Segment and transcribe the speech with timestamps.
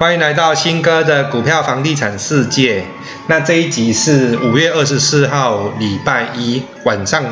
[0.00, 2.84] 欢迎来到新哥的股票房地产世界。
[3.26, 7.22] 那这一集是五月二十四号礼拜一晚上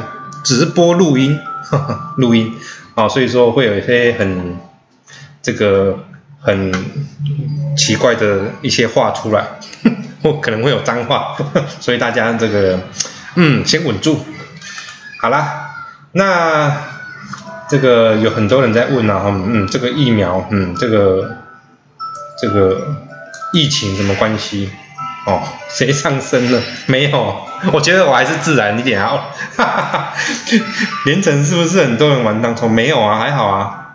[0.45, 1.41] 直播录音，
[2.19, 2.55] 录音
[2.95, 4.59] 哦，所以说会有一些很
[5.41, 5.99] 这个
[6.43, 6.71] 很
[7.75, 9.47] 奇怪的一些话出来，
[10.23, 11.39] 或可能会有脏话，
[11.81, 12.79] 所以大家这个
[13.37, 14.21] 嗯先稳住。
[15.23, 15.71] 好啦，
[16.13, 16.71] 那
[17.67, 21.39] 这个有很多人在问啊，嗯，这个疫苗，嗯，这个。
[22.41, 22.97] 这个
[23.53, 24.71] 疫情什么关系？
[25.27, 26.63] 哦，谁上升了？
[26.87, 29.31] 没有，我觉得我还是自然一点好。
[31.05, 32.71] 连城是不是很多人玩当冲？
[32.71, 33.95] 没有啊，还好啊，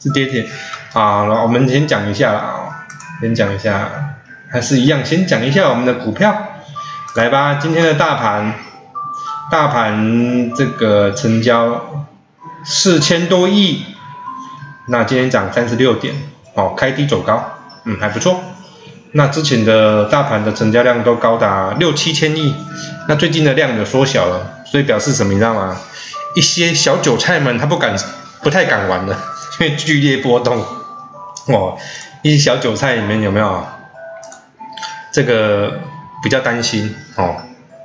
[0.00, 0.48] 是跌跌。
[0.92, 2.86] 好了，我们先讲一下啦，
[3.20, 4.16] 先讲一下，
[4.50, 6.48] 还是一样，先讲一下我们的股票。
[7.14, 8.54] 来吧，今天的大盘，
[9.50, 12.06] 大盘这个成交
[12.64, 13.84] 四千多亿，
[14.88, 16.14] 那今天涨三十六点，
[16.54, 17.58] 哦，开低走高。
[17.84, 18.40] 嗯，还不错。
[19.14, 22.54] 那之前的大盘的成交量都高达六七千亿，
[23.08, 25.32] 那最近的量有缩小了，所以表示什么？
[25.32, 25.76] 你知道吗？
[26.34, 27.94] 一些小韭菜们他不敢，
[28.40, 29.14] 不太敢玩了，
[29.60, 30.64] 因为剧烈波动。
[31.48, 31.76] 哦，
[32.22, 33.66] 一些小韭菜里面有没有
[35.12, 35.78] 这个
[36.22, 37.36] 比较担心哦？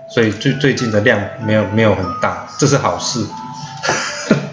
[0.10, 3.26] 所以最最近的量没有没有很大，这是好事。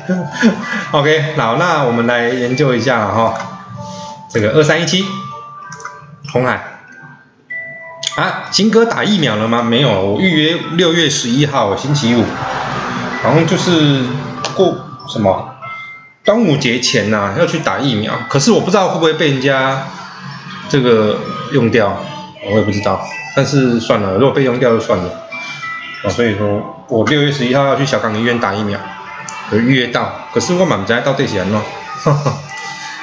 [0.91, 3.34] OK，好，那我们来研究一下哈，
[4.29, 5.05] 这个二三一七。
[6.34, 6.60] 红海
[8.16, 9.62] 啊，金哥打疫苗了吗？
[9.62, 12.24] 没有，我预约六月十一号星期五，
[13.22, 14.02] 好像就是
[14.56, 14.74] 过
[15.08, 15.55] 什么
[16.24, 19.84] 端午节前呐要去打疫苗，可是我不知道会不会被人家
[20.68, 21.20] 这个
[21.52, 21.96] 用掉，
[22.50, 23.00] 我也不知道，
[23.36, 25.05] 但是算了，如果被用掉就算了，
[26.02, 28.80] 啊，所以说我六月十一号要去小港医院打疫苗，
[29.52, 31.62] 有预约到，可是我满在到这些人咯。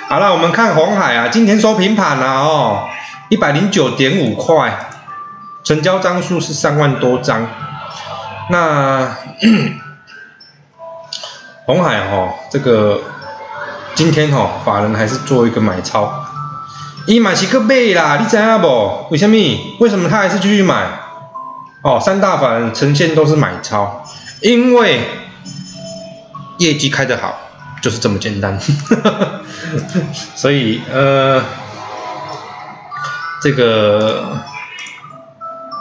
[0.09, 2.89] 好了，我们看红海啊，今天收平盘了哦。
[3.31, 4.89] 一百零九点五块，
[5.63, 7.47] 成交张数是三万多张。
[8.49, 9.15] 那
[11.65, 12.99] 红海哈，这个
[13.95, 16.25] 今天哈，法人还是做一个买超，
[17.07, 19.07] 伊买是去买啦，你知影不？
[19.11, 19.37] 为什么？
[19.79, 20.89] 为什么他还是继续买？
[21.83, 24.05] 哦，三大法人呈现都是买超，
[24.41, 25.07] 因为
[26.57, 27.39] 业绩开得好，
[27.81, 28.59] 就是这么简单。
[30.35, 31.41] 所以呃。
[33.41, 34.37] 这个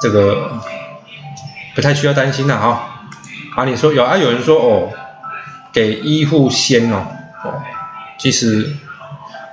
[0.00, 0.58] 这个
[1.74, 3.06] 不太需要担心了哈。
[3.54, 4.16] 啊，你说有啊？
[4.16, 4.88] 有人说哦，
[5.72, 7.06] 给医护先哦
[7.44, 7.60] 哦，
[8.18, 8.76] 其实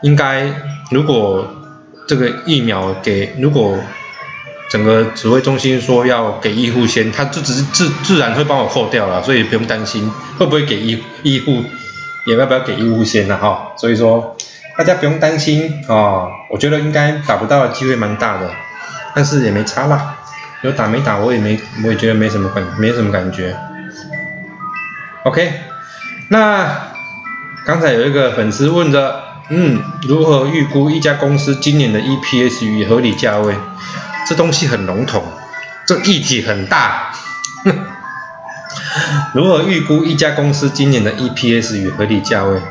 [0.02, 0.54] 应该
[0.90, 1.46] 如果
[2.08, 3.78] 这个疫苗给，如果
[4.70, 11.64] 整个指挥中心说要给医护先，他就只是自自然会帮我扣掉了，所以不用担心会不会给医医护，
[12.26, 13.74] 也要不要给医护先了哈。
[13.78, 14.38] 所以说。
[14.78, 18.52] 大家不用担心哦，我觉得应该打不到的机会蛮大的，
[19.16, 20.16] 但是也没差啦，
[20.62, 23.58] 有打没打我也没，我也觉得没什么感，没什么感觉。
[25.24, 25.52] OK，
[26.30, 26.90] 那
[27.66, 33.56] 刚才有一个粉丝问着，嗯，如何预估一家公司今年的 EPS 与合理价位？
[34.30, 35.24] 这东西很笼统，
[35.88, 37.14] 这议题很大。
[39.34, 42.62] 如何预估一家公司今年的 EPS 与合理价位？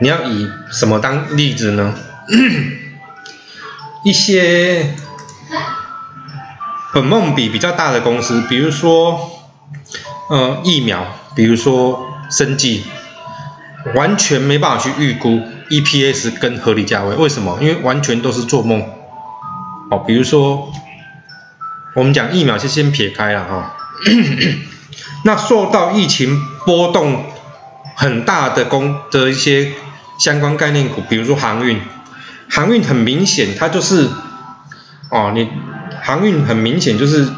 [0.00, 1.94] 你要以什么当例子呢？
[4.04, 4.94] 一些
[6.94, 9.42] 本梦比比较大的公司，比如说，
[10.30, 11.04] 呃，疫苗，
[11.34, 12.84] 比如说生技，
[13.94, 17.16] 完全没办法去预估 EPS 跟合理价位。
[17.16, 17.58] 为什么？
[17.60, 18.80] 因为完全都是做梦。
[19.90, 20.72] 哦，比如说，
[21.94, 23.76] 我们讲疫苗就先撇开了哈。
[25.24, 27.24] 那受到疫情波动
[27.96, 29.72] 很大的公的一些。
[30.18, 31.80] 相关概念股，比如说航运，
[32.50, 34.08] 航运很明显，它就是，
[35.10, 35.48] 哦，你
[36.02, 37.28] 航运很明显就是，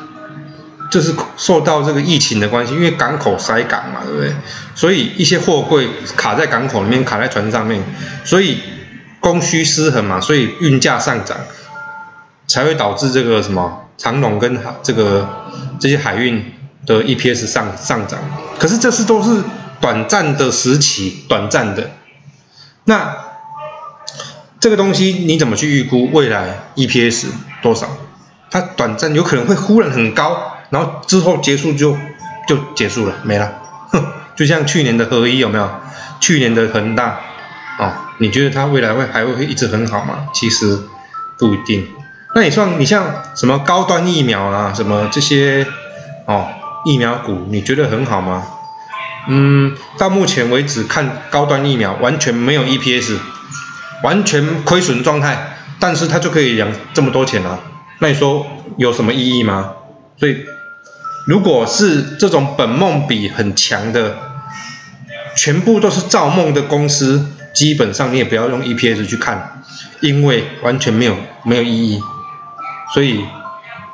[0.90, 4.32] 就是受到这个疫情的关系，因为港口塞港嘛，对不对？
[4.74, 7.82] 所以一些货柜卡在港口里面，卡在船上面，
[8.24, 8.58] 所以
[9.20, 11.36] 供需失衡嘛，所以运价上涨，
[12.46, 15.28] 才会导致这个什么长龙跟这个
[15.78, 16.42] 这些海运
[16.86, 18.18] 的 EPS 上上涨。
[18.58, 19.42] 可是这是都是
[19.82, 21.90] 短暂的时期，短暂的。
[22.90, 23.16] 那
[24.58, 27.28] 这个东西你怎么去预估未来 EPS
[27.62, 27.86] 多少？
[28.50, 31.96] 它短暂有可能会忽然很高，然后之后结束就
[32.48, 33.52] 就结束了，没了。
[33.92, 34.04] 哼，
[34.34, 35.70] 就像去年的合一有没有？
[36.18, 37.20] 去年的恒大
[37.78, 40.26] 哦，你觉得它未来会还会会一直很好吗？
[40.34, 40.76] 其实
[41.38, 41.86] 不一定。
[42.34, 45.64] 那你算你像什么高端疫苗啊，什么这些
[46.26, 46.48] 哦
[46.84, 48.48] 疫苗股，你觉得很好吗？
[49.28, 53.16] 嗯，到目前为止看高端疫苗完全没有 EPS，
[54.02, 57.58] 完全亏损状态，但是它就可以养这么多钱啊，
[57.98, 58.46] 那你说
[58.76, 59.72] 有什么意义吗？
[60.18, 60.44] 所以，
[61.26, 64.16] 如果是这种本梦比很强的，
[65.36, 69.62] 全部都是造梦的公司，基本上你也不要用 EPS 去看，
[70.00, 72.00] 因为完全没有没有意义。
[72.94, 73.24] 所以，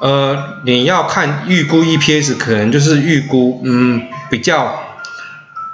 [0.00, 4.82] 呃，你要看预估 EPS，可能就是预估嗯比较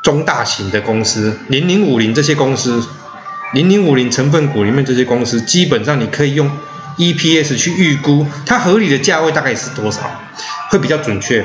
[0.02, 2.84] 中大型的公司，零零五零这些公司。
[3.54, 6.50] 零零五零成分股里面这些公司，基本上你可以用
[6.96, 10.10] EPS 去预估它合理的价位大概是多少，
[10.70, 11.44] 会比较准确。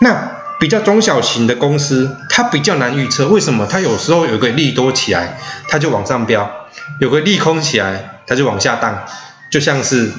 [0.00, 3.64] 那比较中小型的公司，它比较难预测，为什么？
[3.64, 5.38] 它有时候有个利多起来，
[5.68, 6.50] 它就往上飙；
[6.98, 9.04] 有个利空起来，它就往下荡。
[9.48, 10.10] 就像是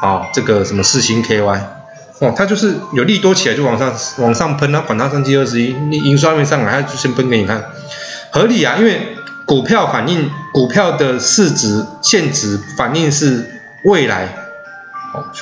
[0.00, 1.60] 啊，这个什么四星 KY，
[2.20, 7.64] 哦，它就是有利多起来就往上往上喷，它管它三七二十一，你营收还没上来，它就先喷给你看，
[8.30, 9.16] 合理啊，因为。
[9.46, 14.28] 股票反映股票的市值现值反映是未来，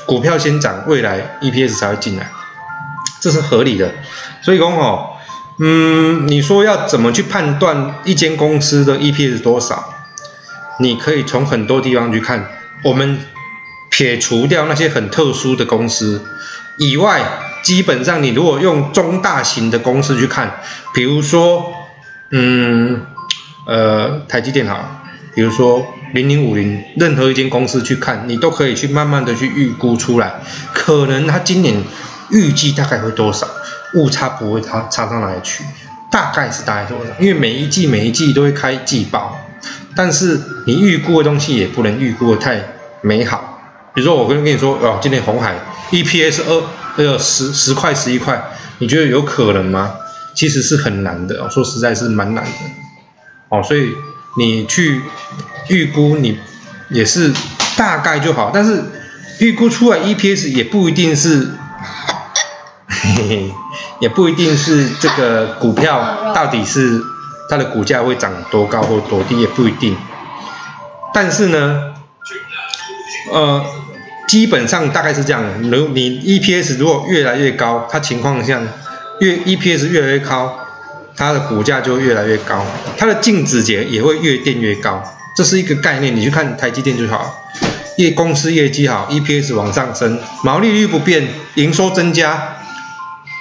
[0.04, 2.30] 股票先涨，未来 EPS 才会进来，
[3.18, 3.90] 这是合理的。
[4.42, 5.12] 所以讲哦，
[5.58, 9.94] 嗯，你说要怎么去判断一间公司的 EPS 多少？
[10.80, 12.46] 你可以从很多地方去看。
[12.82, 13.18] 我们
[13.88, 16.22] 撇除掉那些很特殊的公司
[16.78, 17.22] 以外，
[17.62, 20.60] 基本上你如果用中大型的公司去看，
[20.92, 21.72] 比如说，
[22.30, 23.06] 嗯。
[23.66, 30.34] 呃，台积电好，比如说零零五零，任何一间公司去看，你都可以去慢慢的去预估出来，
[30.74, 31.82] 可能它今年
[32.28, 33.48] 预计大概会多少，
[33.94, 35.64] 误差不会差差到哪里去，
[36.10, 37.04] 大概是大概多少？
[37.18, 39.38] 因为每一季每一季都会开季报，
[39.96, 42.60] 但是你预估的东西也不能预估的太
[43.00, 43.53] 美好。
[43.94, 45.55] 比如说我跟跟你说，哦，今天红海
[45.91, 46.62] EPS 二
[46.96, 48.43] 呃十十块十一块，
[48.79, 49.94] 你觉得有可能吗？
[50.35, 52.50] 其实是很难的，说实在是蛮难的。
[53.50, 53.94] 哦，所以
[54.37, 55.00] 你去
[55.69, 56.38] 预估你
[56.91, 57.32] 也是
[57.76, 58.82] 大概就好，但是
[59.38, 61.50] 预估出来 EPS 也不一定是，
[64.00, 67.00] 也不一定是这个股票到底是
[67.49, 69.96] 它的股价会涨多高或多低也不一定，
[71.14, 71.94] 但是呢，
[73.32, 73.64] 呃，
[74.34, 78.60] 基本上大概是这样，如你 EPS 如果越来越高，它情况下
[79.20, 80.58] 越 EPS 越来越高。
[81.16, 82.66] 它的股价就越来越高，
[82.98, 85.00] 它的净值节也会越垫越高，
[85.36, 86.16] 这是一个概念。
[86.16, 87.44] 你去看台积电就好，
[87.96, 92.56] 业公司业绩好，EPS 往上升，毛利率不变，营收增加，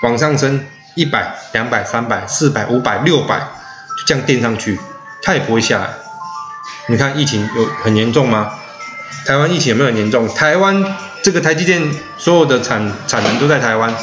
[0.04, 0.63] 往上升
[0.94, 4.78] 一百、两百、三百、四百、五百、六百，就这样垫上去，
[5.24, 5.90] 它也不会下来。
[6.86, 8.51] 你看疫情有很严重吗？
[9.25, 10.27] 台湾疫情有没有很严重？
[10.27, 10.83] 台湾
[11.21, 11.81] 这个台积电
[12.18, 13.94] 所有的产产能都在台湾，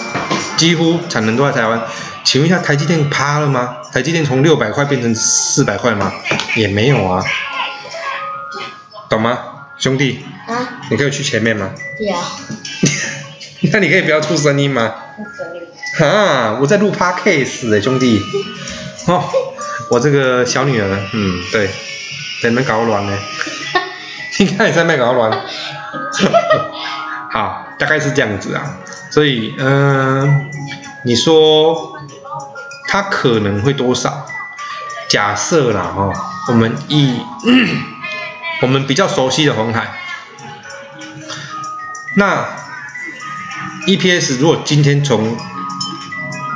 [0.57, 1.83] 几乎产能都在台湾。
[2.25, 3.79] 请问一下，台积电趴了吗？
[3.93, 6.13] 台积电从六百块变成四百块吗？
[6.57, 7.25] 也没有啊，
[9.09, 9.39] 懂吗，
[9.79, 10.21] 兄弟？
[10.47, 10.81] 啊？
[10.91, 11.71] 你可以去前面吗？
[11.99, 12.21] 对啊。
[13.73, 14.95] 那你可以不要出声音吗？
[15.99, 18.23] 哈，我在录 podcast 哎，兄弟。
[19.07, 19.25] 哦，
[19.91, 21.69] 我这个小女儿，嗯，对，
[22.43, 23.19] 在那搞乱呢。
[24.41, 25.31] 你看你在卖搞乱。
[27.31, 28.77] 好，大概是这样子啊。
[29.11, 30.51] 所以，嗯，
[31.05, 31.93] 你说。
[32.93, 34.27] 它可能会多少？
[35.09, 36.13] 假设啦，哦，
[36.49, 37.21] 我们以
[38.63, 39.93] 我们比较熟悉的红海，
[42.17, 42.49] 那
[43.87, 45.37] EPS 如果今天从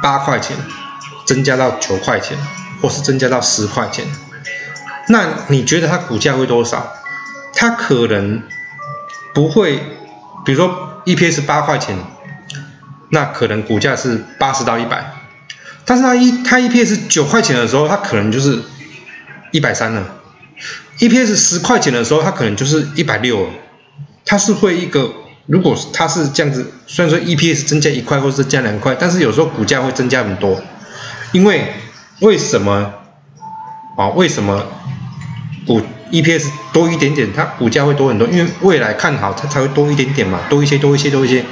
[0.03, 0.57] 八块钱
[1.25, 2.37] 增加到九块钱，
[2.83, 4.05] 或是增加到十块钱，
[5.07, 6.95] 那你觉得它股价会多少？
[7.57, 8.43] 它可能
[9.33, 9.79] 不会，
[10.45, 11.97] 比如说 EPS 八块钱，
[13.11, 15.15] 那可能股价是八十到一百。
[15.85, 18.63] 但是它一它 EPS 九块钱的时候，它可能就是
[19.51, 20.15] 一百三了
[20.99, 23.51] ；EPS 十块钱的时候，它可能就是一百六了。
[24.25, 25.13] 它是会一个，
[25.47, 30.63] 如果它是这样子，虽然说 EPS 增加一块或是加两块，但是有时候股价会增加很多。
[31.33, 31.75] 因为
[32.21, 32.95] 为什么
[33.99, 34.09] 啊？
[34.15, 34.67] 为什么
[35.67, 35.81] 股
[36.11, 38.29] EPS 多一点点，它股价会多很多？
[38.29, 41.45] 因为未来看好，它才会多一点点嘛，多一些，多一些，多一些。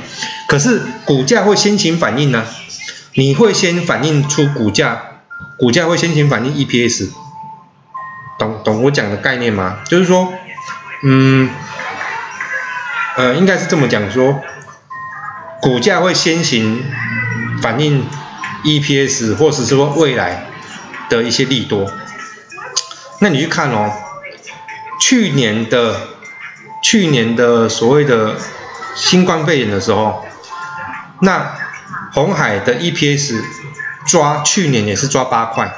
[0.46, 2.44] 可是股价会先行反应呢？
[3.14, 5.02] 你会先反映出股价，
[5.58, 7.10] 股价会先行反映 EPS，
[8.38, 9.78] 懂懂我讲的概念吗？
[9.88, 10.32] 就是说，
[11.04, 11.50] 嗯，
[13.16, 14.40] 呃，应该是这么讲说，
[15.60, 16.84] 股价会先行
[17.62, 18.04] 反映
[18.64, 20.46] EPS，或者是说未来
[21.08, 21.90] 的一些利多。
[23.22, 23.90] 那你去看哦，
[25.00, 25.96] 去年的
[26.82, 28.34] 去年的所谓的
[28.96, 30.26] 新冠肺炎的时候，
[31.22, 31.54] 那。
[32.14, 33.42] 红海的 EPS
[34.04, 35.72] 抓去年也是抓八块，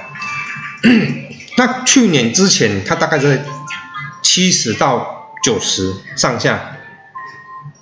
[1.57, 3.45] 那去年之前它大概在
[4.21, 6.59] 七十到九十上下，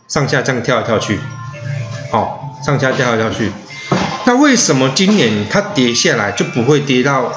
[0.07, 1.19] 上下这样跳来跳去，
[2.11, 3.51] 好，上下跳来跳去。
[4.27, 7.33] 那为什么今年它跌下来就不会跌到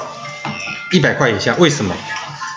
[0.92, 1.54] 一百块以下？
[1.56, 1.94] 为什么？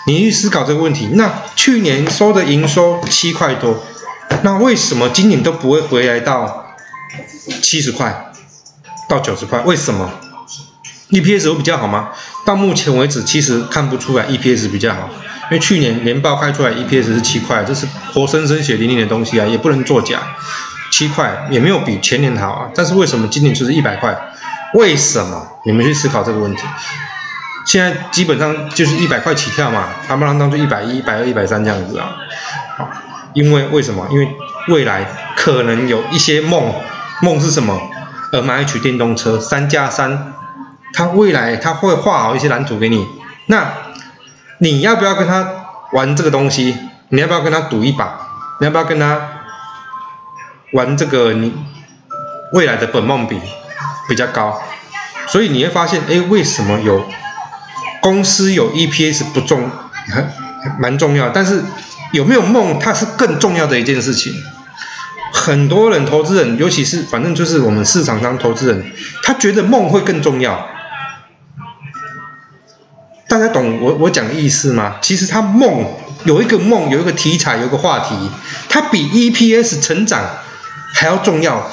[0.06, 1.08] 你去思考这个问题。
[1.12, 3.82] 那去年收的营收七块多，
[4.42, 6.74] 那为什么今年都不会回来到
[7.62, 8.32] 七十块
[9.08, 9.60] 到九十块？
[9.60, 10.10] 为什么
[11.10, 12.10] ？EPS 会比较好吗？
[12.44, 15.10] 到目前为止，其实看不出来 EPS 比较好，
[15.50, 20.20] 因为去年年报开出来 EPS 是七块，这是活生生血淋淋的东西啊，也不能作假。
[20.90, 24.16] 七块也没有比前年好啊，但是为什么今年就是一百块？
[24.74, 25.46] 为什么？
[25.64, 26.62] 你们去思考这个问题。
[27.66, 32.16] 现在基本上就是一百块起跳嘛，他们当就一百一、一百二、一百三这样子啊。
[32.76, 32.88] 好，
[33.34, 34.06] 因为为什么？
[34.10, 34.36] 因为
[34.68, 36.72] 未来可能有一些梦，
[37.22, 37.80] 梦是什么？
[38.32, 40.34] 呃，买一取电动车，三加三，
[40.92, 43.06] 他未来他会画好一些蓝图给你。
[43.46, 43.72] 那
[44.58, 45.46] 你要不要跟他
[45.92, 46.76] 玩这个东西？
[47.08, 48.20] 你要不要跟他赌一把？
[48.60, 49.18] 你要不要跟他？
[50.72, 51.52] 玩这个，你
[52.52, 53.40] 未来的本梦比
[54.08, 54.62] 比较高，
[55.26, 57.04] 所以你会发现，哎，为什么有
[58.00, 59.70] 公司有 EPS 不重，
[60.08, 60.26] 还
[60.78, 61.62] 蛮重要，但是
[62.12, 64.34] 有没有梦，它是更重要的一件事情。
[65.32, 68.92] 很多人投资人，尤其是反正就是我们市场上投资人，
[69.22, 70.68] 他觉得梦会更重要。
[73.28, 74.96] 大家懂我我讲的意思吗？
[75.00, 75.86] 其实他梦
[76.24, 78.14] 有一个梦，有一个题材，有一个话题，
[78.68, 80.24] 它比 EPS 成长。
[80.92, 81.70] 还要重要，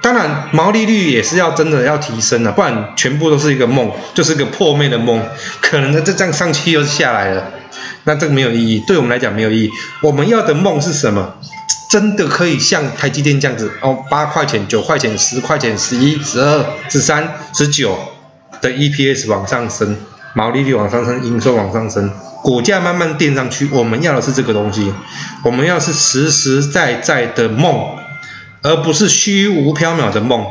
[0.00, 5.20] 当然毛利率也是要真的要提升的，不然全部都是一个梦，就是个破灭的梦，
[5.60, 7.50] 可能它这样上去又下来了，
[8.04, 9.70] 那这个没有意义，对我们来讲没有意义。
[10.02, 11.34] 我们要的梦是什么？
[11.90, 17.98] 真的可以像台积电这样子哦，八块钱、九块钱、十块钱、十一、十二、十三、十九
[18.60, 19.96] 的 EPS 往上升，
[20.34, 22.10] 毛利率往上升，营收往上升，
[22.42, 23.68] 股价慢慢垫上去。
[23.72, 24.92] 我们要的是这个东西，
[25.42, 27.96] 我们要是实实在在的梦。
[28.68, 30.46] 而不是虚无缥缈的梦，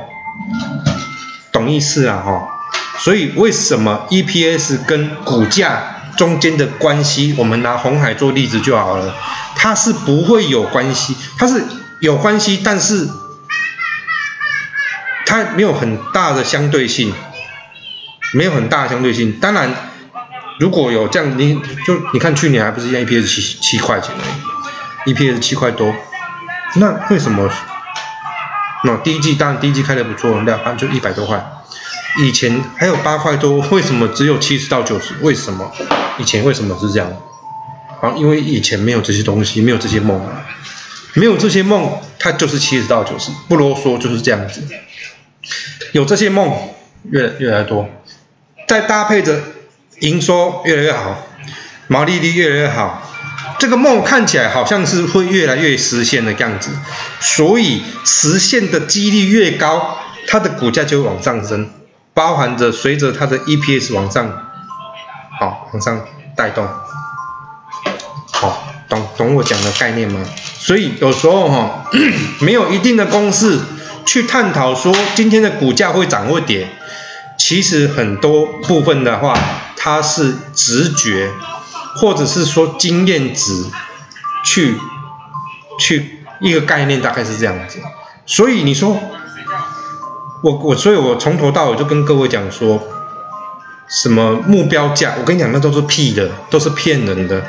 [1.52, 2.18] 懂意思啊？
[2.26, 2.50] 哈，
[2.98, 5.84] 所以为什么 EPS 跟股价
[6.18, 9.14] 中间的关系，我们拿红海做例子就好了，
[9.56, 11.64] 它是不会有关系，它是
[12.00, 13.08] 有关系，但是
[15.28, 17.14] 它没有很大的相对性，
[18.34, 19.34] 没有很大的相对性。
[19.40, 19.72] 当然，
[20.60, 24.10] 如果有这样，你就你看去年还不是一样 EPS 七七块钱
[25.06, 25.94] 已，EPS 七块多，
[26.78, 27.48] 那为什么？
[28.84, 31.44] 那第一季当然第一季开的不错，两盘就一百多块。
[32.20, 35.14] 以前还有八块多，为什么只有七十到九十？
[35.22, 35.72] 为什么？
[36.18, 37.12] 以前为什么是这样？
[38.02, 40.24] 啊，因为以前没有这些东西，没有这些梦，
[41.14, 44.64] 没有这些梦，它就是七十到九十，不啰嗦就是这样子。
[45.92, 46.56] 有这些梦
[47.10, 47.90] 越越来越多，
[48.68, 49.40] 再搭配着
[50.00, 51.24] 营收越来越好，
[51.88, 53.04] 毛利率越来越好。
[53.60, 56.70] 这个梦看起来好像是会越来越实现的样子，
[57.20, 59.98] 所以实现的几率越高，
[60.28, 61.70] 它的股价就往上升，
[62.14, 64.32] 包含着随着它的 EPS 往上，
[65.40, 66.68] 好往上带动，
[68.32, 70.24] 好懂懂我讲的概念吗？
[70.60, 71.90] 所以有时候哈，
[72.40, 73.60] 没有一定的公式
[74.06, 76.70] 去探讨说今天的股价会涨会跌，
[77.40, 79.36] 其实很多部分的话，
[79.76, 81.32] 它是直觉。
[81.98, 83.66] 或者是说经验值，
[84.46, 84.76] 去
[85.80, 87.80] 去一个概念大概是这样子，
[88.26, 88.98] 所以你说
[90.42, 92.82] 我我所以我从头到尾就跟各位讲说，
[93.90, 97.44] 什么目标价，我跟你讲那都是屁的，都是骗人的。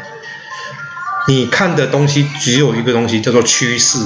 [1.27, 3.99] 你看的东西只有一个东西叫做趋势，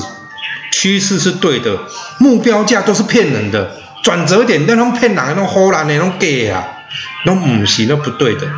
[0.72, 1.78] 趋势是对的，
[2.18, 6.66] 目标价都是骗人的，转折点那种骗人，那种胡乱的那种假啊，
[7.24, 8.48] 那唔是那不对的。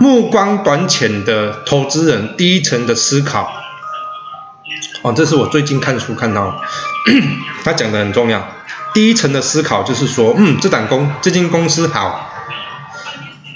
[0.00, 3.52] 目光短浅的投资人，第一层的思考，
[5.02, 6.62] 哦，这是我最近看书看到，
[7.64, 8.48] 他讲的很重要。
[8.94, 12.30] 第一层的思考就是说，嗯，这档公这间公司好。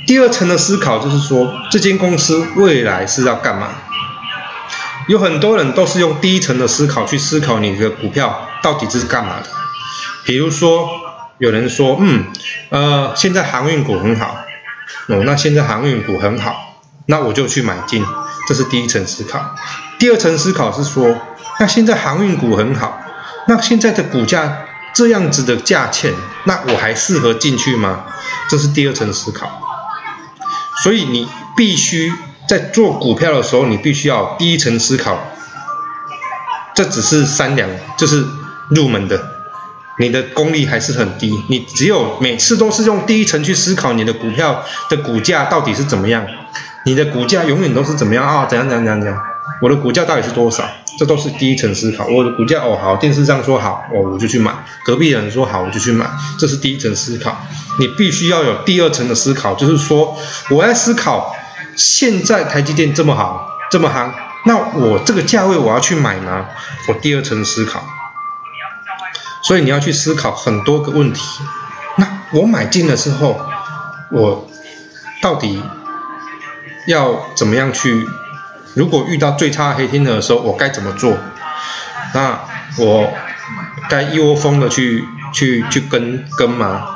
[0.04, 3.68] 第二层的思考就是说，这间公司未来是要干嘛？
[5.08, 9.46] 有很多人都是用第一层的思考去思考你的股票到底是干嘛的。
[10.24, 10.88] 比如说，
[11.38, 12.24] 有人说，嗯，
[12.70, 14.41] 呃，现在航运股很好。
[15.08, 18.04] 哦，那现在航运股很好，那我就去买进，
[18.48, 19.54] 这是第一层思考。
[19.98, 21.16] 第二层思考是说，
[21.58, 23.00] 那现在航运股很好，
[23.46, 26.12] 那现在的股价这样子的价钱，
[26.44, 28.04] 那我还适合进去吗？
[28.48, 29.60] 这是第二层思考。
[30.82, 32.12] 所以你必须
[32.48, 35.18] 在做股票的时候，你必须要第一层思考。
[36.74, 37.68] 这只是三两，
[37.98, 38.24] 就是
[38.70, 39.41] 入门的。
[39.98, 46.26] 你的功力还是很低，你只有每次都是用第一层去思考你的股票的股价到底是怎么样，
[46.84, 48.46] 你的股价永远都是怎么样啊？
[48.46, 49.22] 怎样怎样怎样怎样？
[49.60, 50.64] 我的股价到底是多少？
[50.98, 52.06] 这都是第一层思考。
[52.06, 54.52] 我的股价哦好，电视上说好，哦我就去买；
[54.84, 56.06] 隔壁人说好，我就去买。
[56.38, 57.46] 这是第一层思考。
[57.78, 60.16] 你必须要有第二层的思考，就是说
[60.50, 61.34] 我在思考，
[61.76, 64.12] 现在台积电这么好，这么夯，
[64.44, 66.46] 那我这个价位我要去买吗？
[66.88, 67.82] 我第二层思考。
[69.42, 71.22] 所以你要去思考很多个问题。
[71.96, 73.40] 那我买进的时候，
[74.10, 74.48] 我
[75.20, 75.62] 到底
[76.86, 78.08] 要怎么样去？
[78.74, 81.18] 如果遇到最差黑天鹅的时候，我该怎么做？
[82.14, 82.40] 那
[82.78, 83.12] 我
[83.90, 86.86] 该一窝蜂的去去去跟跟吗？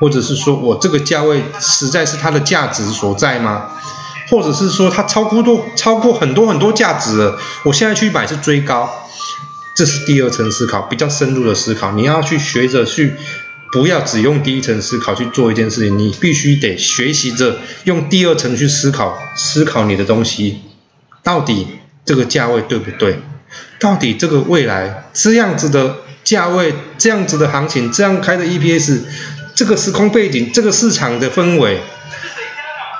[0.00, 3.66] 或者是说我这个价位实在是它的价值所在吗？
[4.30, 9.07] 或者是说它超过多超过很多很多价值了，我现在去买是追高？
[9.78, 11.92] 这是第二层思考，比较深入的思考。
[11.92, 13.12] 你要去学着去，
[13.70, 20.62] 不要只用第一层思考去做一件事情，你必须得学习着用第二层去思考，思考你的东西
[21.22, 21.68] 到底
[22.04, 23.20] 这个价位对不对？
[23.78, 29.02] 到底这个未来这样子的价位，这样子的行情，这样开的 EPS，
[29.54, 31.78] 这个时空背景，这个市场的氛围，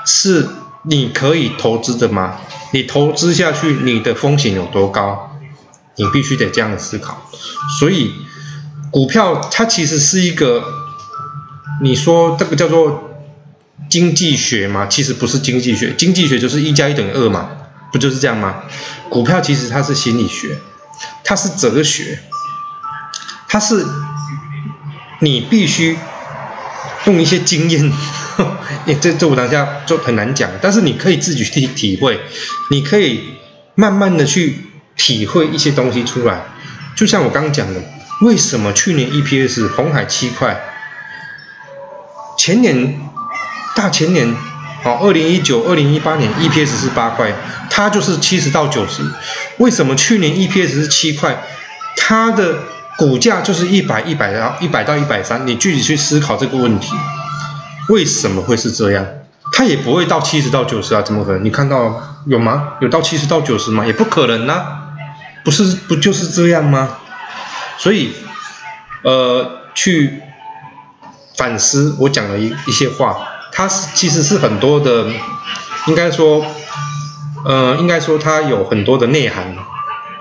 [0.05, 0.47] 是
[0.83, 2.39] 你可以投资的吗？
[2.71, 5.28] 你投资下去，你的风险有多高？
[5.99, 7.29] 你必须得这样思考，
[7.77, 8.13] 所以
[8.89, 10.63] 股票它其实是一个，
[11.81, 13.19] 你说这个叫做
[13.89, 14.87] 经济学吗？
[14.87, 17.49] 其实不是经济学，经济学就是一加一等于二嘛，
[17.91, 18.63] 不就是这样吗？
[19.09, 20.57] 股票其实它是心理学，
[21.25, 22.19] 它是哲学，
[23.49, 23.85] 它是
[25.19, 25.97] 你必须
[27.07, 27.91] 用一些经验，
[29.01, 32.21] 这这我当下就很难讲，但是你可以自己去体会，
[32.71, 33.33] 你可以
[33.75, 34.68] 慢慢的去。
[34.99, 36.41] 体会一些东西出来，
[36.95, 37.81] 就像我刚讲的，
[38.21, 40.59] 为什么去年 EPS 红海七块，
[42.37, 42.99] 前年
[43.75, 44.35] 大前年，
[44.83, 47.33] 好，二零一九、二零一八年 EPS 是八块，
[47.69, 49.01] 它就是七十到九十，
[49.57, 51.43] 为什么去年 EPS 是七块，
[51.95, 52.59] 它的
[52.97, 56.93] 股价就是一百、一百到一百到一百三，你具体去思考这个问题，
[57.87, 59.05] 为什么会是这样？
[59.53, 61.43] 它也不会到七十到九十啊，怎么可能？
[61.43, 62.73] 你看到有吗？
[62.81, 63.85] 有到七十到九十吗？
[63.85, 64.78] 也不可能呐。
[65.49, 66.97] 不是不就是这样吗？
[67.79, 68.13] 所以，
[69.01, 70.21] 呃，去
[71.35, 73.17] 反思我讲的一一些话，
[73.51, 75.07] 它是其实是很多的，
[75.87, 76.45] 应该说，
[77.45, 79.55] 呃，应该说它有很多的内涵。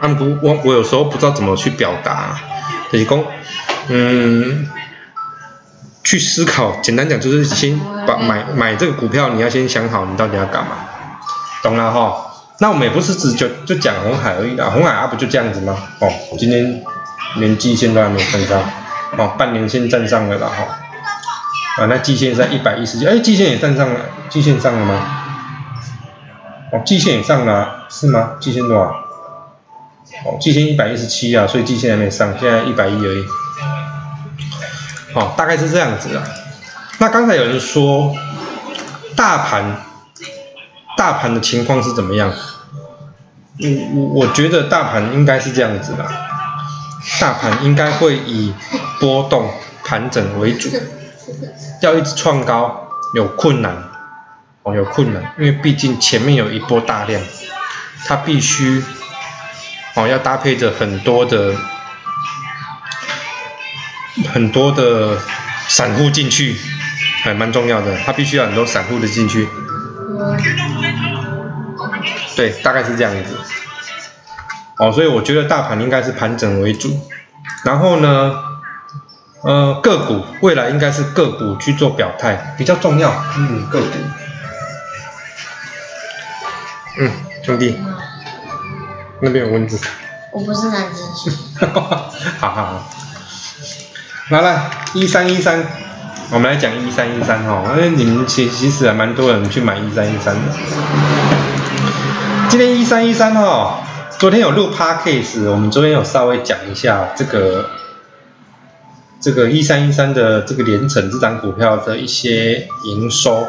[0.01, 2.41] 按不我我有时候不知道怎么去表达，
[2.93, 3.27] 李工，
[3.89, 4.67] 嗯，
[6.03, 6.81] 去思考。
[6.81, 10.71] 简单讲就是先把买买这个股票，你要先想好你到底要干嘛，
[11.63, 12.28] 懂了哈？
[12.61, 15.77] 那我们也不是只就就讲红海而已啦，红海啊不就这样子吗？
[16.01, 16.83] 哦，今天
[17.37, 18.61] 连季线都还没有站上，
[19.17, 25.07] 哦，半年线站上了啦哈，啊，那季线在一百一十几，哎，季线也站上了，季线上了吗？
[26.73, 28.33] 哦，季线也上了，是吗？
[28.41, 28.91] 季线多少？
[30.25, 33.25] 哦，季线一百一十七啊，所以季线还没上，现在一百一而已。
[35.15, 36.25] 好，大概是这样子啊。
[36.99, 38.13] 那刚才有人说
[39.15, 39.88] 大盘。
[40.99, 42.33] 大盘的情况是怎么样？
[43.61, 46.05] 我我我觉得大盘应该是这样子的，
[47.21, 48.53] 大盘应该会以
[48.99, 49.49] 波动
[49.85, 50.69] 盘整为主，
[51.81, 53.85] 要一直创高有困难，
[54.65, 57.23] 哦有困难，因为毕竟前面有一波大量，
[58.07, 58.83] 它必须
[59.95, 61.55] 哦要搭配着很多的
[64.33, 65.17] 很多的
[65.69, 66.57] 散户进去，
[67.23, 69.49] 还蛮重要的，它必须要很多散户的进去。
[72.37, 73.39] 对，大概是这样子。
[74.79, 77.01] 哦，所以我觉得大盘应该是盘整为主，
[77.65, 78.35] 然后呢，
[79.43, 83.13] 呃，个股未来应该是个股去做表态比较重要。
[83.37, 83.87] 嗯，个股。
[87.01, 87.11] 嗯，
[87.45, 87.79] 兄弟，
[89.21, 89.81] 那边有蚊子。
[90.33, 91.33] 我不是男生。
[92.39, 92.91] 好好好。
[94.31, 95.67] 来来，一三一三，
[96.31, 100.41] 我们来讲一三一三哈，因为你们其其实还蛮多人去买一三一三的。
[102.51, 103.83] 今天一三一三哈，
[104.19, 107.71] 昨天有录 podcast，我们昨天有稍微讲一下这个
[109.19, 113.47] 这个一三一三的这个连城这张股票的一些营收。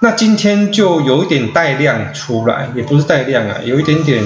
[0.00, 4.24] 那今天就有一点带量出来，也不是带量啊，有一点点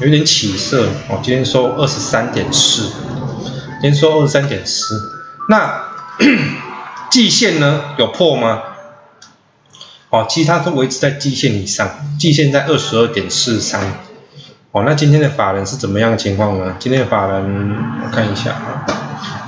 [0.00, 1.20] 有一点起色哦。
[1.22, 2.84] 今天收二十三点四，
[3.82, 5.12] 今天收二十三点四。
[5.50, 5.92] 那
[7.10, 8.62] 季线呢有破吗？
[10.10, 13.80] 哦，其实它都维持在季线以上，季线在二十二点四三。
[14.70, 16.76] 哦，那今天的法人是怎么样的情况呢？
[16.78, 18.86] 今天的法人我看一下啊，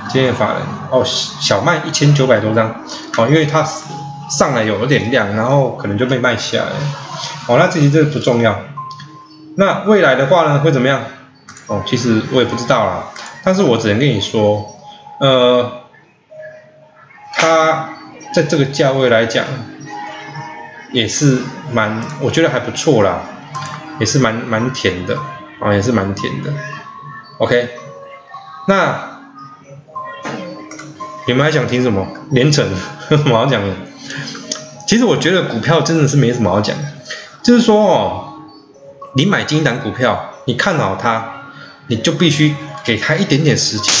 [0.09, 2.69] 今天的法人哦，小麦一千九百多张，
[3.17, 3.65] 哦，因为它
[4.29, 6.71] 上来有有点量，然后可能就被卖下来。
[7.47, 8.57] 哦，那这些这不重要，
[9.55, 11.01] 那未来的话呢，会怎么样？
[11.67, 13.03] 哦，其实我也不知道啦，
[13.43, 14.75] 但是我只能跟你说，
[15.19, 15.69] 呃，
[17.37, 17.89] 它
[18.33, 19.45] 在这个价位来讲，
[20.91, 21.39] 也是
[21.71, 23.21] 蛮，我觉得还不错啦，
[23.99, 25.17] 也是蛮蛮甜的，
[25.61, 26.51] 啊，也是蛮甜的。
[27.37, 27.69] OK，
[28.67, 29.19] 那
[31.27, 32.07] 你们还想听什么？
[32.31, 32.67] 连城
[33.09, 33.73] 有什么好讲的？
[34.87, 36.75] 其实我觉得股票真的是没什么好讲，
[37.43, 38.33] 就是说哦，
[39.15, 41.33] 你买金档股票，你看好它。
[41.89, 43.93] 你就必须给它一点点时间，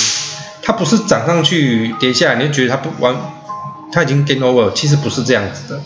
[0.67, 3.15] 它不是涨上去跌下来，你就觉得它不完，
[3.89, 5.79] 它已经 g a i n over，其实不是这样子的。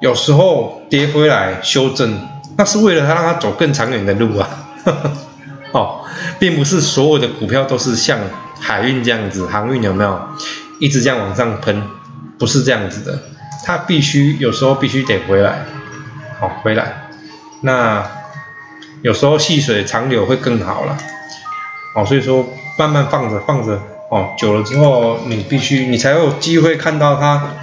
[0.00, 2.18] 有时候跌回来修正，
[2.56, 4.48] 那是为了它让它走更长远的路啊。
[5.72, 6.00] 哦，
[6.38, 8.18] 并不是所有的股票都是像
[8.58, 10.18] 海运这样子，航运有没有
[10.78, 11.82] 一直这样往上喷？
[12.38, 13.18] 不是这样子的，
[13.66, 15.66] 它必须有时候必须得回来，
[16.40, 17.10] 好回来，
[17.60, 18.02] 那。
[19.02, 20.94] 有时候细水长流会更好了，
[21.94, 27.54] 哦，所以说慢慢放着放着，哦，久了之后你必须你才有机会看到它，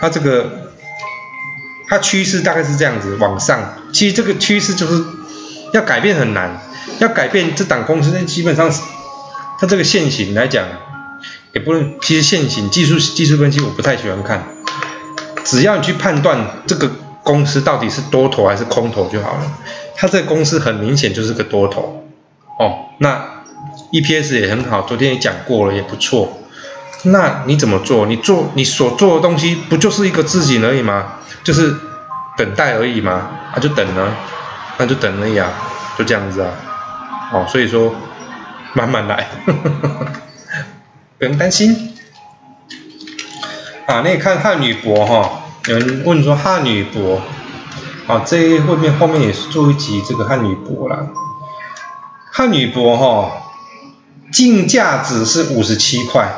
[0.00, 0.70] 它这个
[1.86, 5.04] 它趋势大概是这样子往上，其实这个趋势就是
[5.74, 6.62] 要改变很难，
[6.98, 8.72] 要改变这档公司那基本上
[9.60, 10.64] 它这个线型来讲
[11.52, 14.46] 也不能，其实线型技术技术分析我不太喜欢看，
[15.44, 16.90] 只要你去判断这个
[17.22, 19.40] 公司到底是多头还是空头就好了。
[19.94, 22.02] 它这个公司很明显就是个多头，
[22.58, 23.41] 哦，那
[23.92, 26.38] EPS 也很好，昨天也讲过了，也不错。
[27.04, 28.06] 那你怎么做？
[28.06, 31.14] 你做你所做的东西不就是一个自己而已吗？
[31.42, 31.76] 就是
[32.36, 33.30] 等待而已吗？
[33.54, 34.14] 啊，就等了，
[34.78, 35.50] 那就等而已啊，
[35.98, 36.50] 就这样子啊。
[37.32, 37.94] 哦，所以说
[38.74, 39.28] 慢慢来，
[41.18, 41.94] 不用担心。
[43.86, 47.20] 啊，那你看汉女博哈，有人问说汉女博。
[48.08, 51.08] 啊，这后面后面也是做一集这个汉语博了。
[52.32, 53.51] 汉语博哈，
[54.32, 56.32] 净价值是五十七块，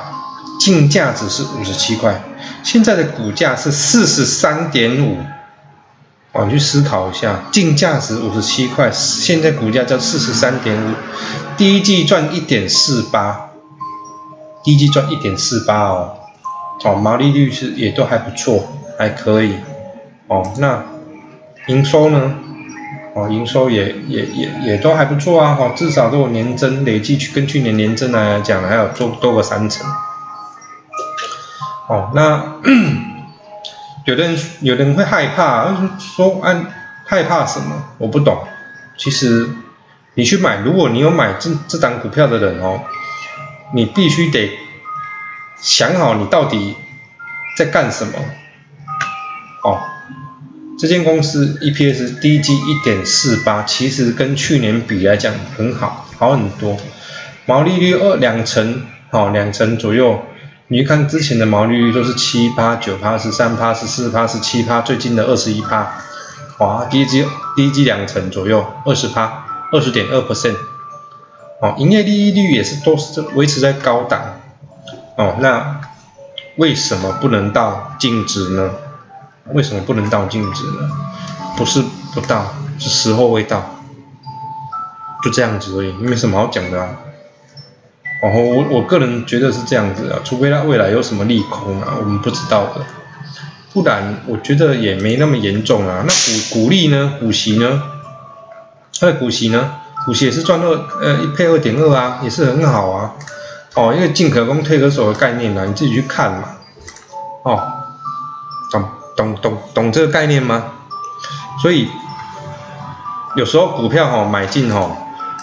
[0.58, 2.20] 净价值是五十七块，
[2.62, 5.18] 现在的股价是四十三点五。
[6.32, 10.94] 哦，你去思考一下，净价值五十七块，现在股价叫四十三点五，
[11.56, 13.50] 第一季赚一点四八，
[14.64, 16.16] 第一季赚一点四八哦，
[16.84, 18.66] 哦，毛利率是也都还不错，
[18.98, 19.54] 还可以，
[20.26, 20.82] 哦，那。
[21.68, 22.34] 营收呢？
[23.14, 29.86] 哦，营收也也也也都还不错啊，哦，至少都有年增，累计去跟去年年增来讲，还有做多个三成。
[31.88, 32.54] 哦，那
[34.04, 36.66] 有的人有的人会害怕，说按
[37.06, 37.84] 害怕什么？
[37.98, 38.36] 我不懂。
[38.98, 39.48] 其实
[40.14, 42.80] 你去买，如果你有买这这档股票的人哦，
[43.72, 44.58] 你必须得
[45.56, 46.76] 想好你到底
[47.56, 48.12] 在干什么。
[49.62, 49.80] 哦。
[50.76, 56.76] 这间公司 EPS 第一季一点四八，其实跟去年比来讲很好，好很多。
[57.46, 60.20] 毛利率二两成，哦两成左右。
[60.68, 65.94] 你看之前的毛利率都是七八九趴、十三趴、十四趴、十七趴，最近的二十一趴。
[66.58, 70.56] 哇，第一季第一季两成左右，二十趴，二十点二 percent。
[71.60, 74.40] 哦，营业利率也是都是维持在高档。
[75.16, 75.80] 哦，那
[76.56, 78.70] 为什么不能到净值呢？
[79.52, 80.90] 为什么不能倒镜子呢？
[81.56, 81.82] 不是
[82.14, 83.62] 不倒，是时候未到，
[85.22, 86.88] 就这样子而已，没什么好讲的啊。
[88.22, 92.80] 然后我我个人觉得是这样子啊，除非它未来有什么利空啊，我们不知道的，
[93.72, 96.02] 不然我觉得也没那么严重啊。
[96.06, 97.12] 那股股利呢？
[97.20, 97.82] 股息呢？
[98.98, 99.74] 它的股息呢？
[100.06, 100.68] 股息也是赚二
[101.02, 103.12] 呃一配二点二啊，也是很好啊。
[103.74, 106.44] 哦，因为进可攻退可守的概念啊，你自己去看嘛。
[107.42, 107.73] 哦，
[109.16, 109.36] 懂。
[109.40, 110.72] 懂懂这个概念吗？
[111.62, 111.88] 所以
[113.36, 114.90] 有时候股票哈买进哈，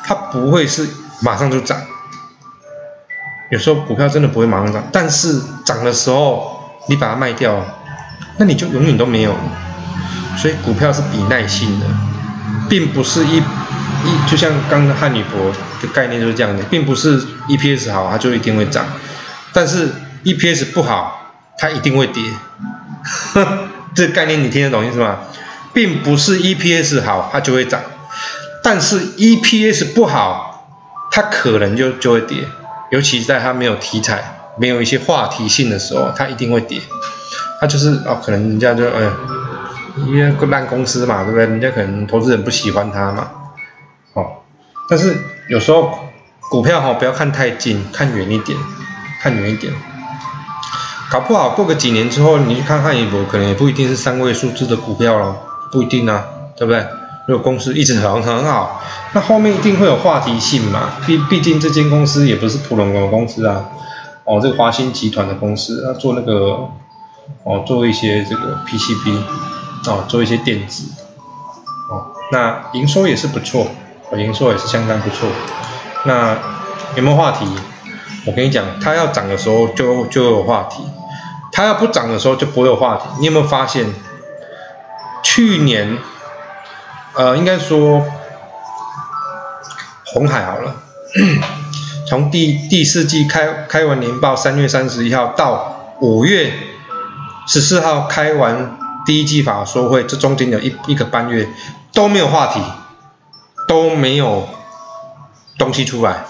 [0.06, 0.88] 它不会是
[1.22, 1.78] 马上就涨。
[3.50, 7.66] 有时候股票真的不会马上涨，但是涨的时候你把它卖掉，
[8.38, 9.36] 那你就永远都没有。
[10.38, 11.86] 所以股票是比耐心的，
[12.70, 18.86] 并不是一一就像刚刚汉语博的概念就是这样的，并不是 EPS 好它就一定会涨，
[19.54, 19.90] 但是
[20.24, 22.24] EPS 不好它一定会跌。
[23.34, 25.20] 呵 这个概念你听得懂意思吗？
[25.74, 27.82] 并不是 EPS 好它就会涨，
[28.64, 30.68] 但是 EPS 不好，
[31.12, 32.46] 它可能就就会跌。
[32.90, 36.82] 尤其在它没有题材、没有一些话题性的时候，它一定会跌。
[37.62, 39.10] 它就是哦，可能人家就哎，
[40.08, 41.46] 因为烂公司嘛，对不对？
[41.46, 43.32] 人家可能投资人不喜欢它嘛，
[44.14, 44.42] 哦。
[44.90, 45.16] 但是
[45.48, 45.98] 有时候
[46.50, 48.58] 股票哈，不要看太近，看远一点，
[49.22, 49.72] 看远一点。
[51.12, 55.36] 搞不好过个几年之后，你去看汉语博，可能也不一定是三位数字的股票了，
[55.70, 56.88] 不一定啊，对不对？
[57.28, 60.94] 如果公司一直很很好，那后面一定会有话题性嘛。
[61.06, 63.66] 毕毕竟这间公司也不是普通的公司啊。
[64.24, 66.70] 哦，这个华兴集团的公司，他做那个
[67.44, 69.18] 哦，做一些这个 PCB，
[69.88, 70.86] 哦，做一些电子，
[71.90, 73.68] 哦，那营收也是不错，
[74.16, 75.28] 营收也是相当不错。
[76.06, 76.38] 那
[76.96, 77.46] 有没有话题？
[78.26, 80.84] 我跟你讲，它要涨的时候就就有话题，
[81.52, 83.04] 它要不涨的时候就不会有话题。
[83.20, 83.86] 你有没有发现？
[85.24, 85.98] 去年，
[87.14, 88.04] 呃，应该说
[90.06, 90.76] 红海好了。
[92.08, 96.52] 从第第四季开开完年报，三月三十一号到五月
[97.48, 101.48] 十四号开完第一季法说会，这中间有一一个半月
[101.94, 102.62] 都没有话题，
[103.68, 104.50] 都没有
[105.58, 106.26] 东西出来。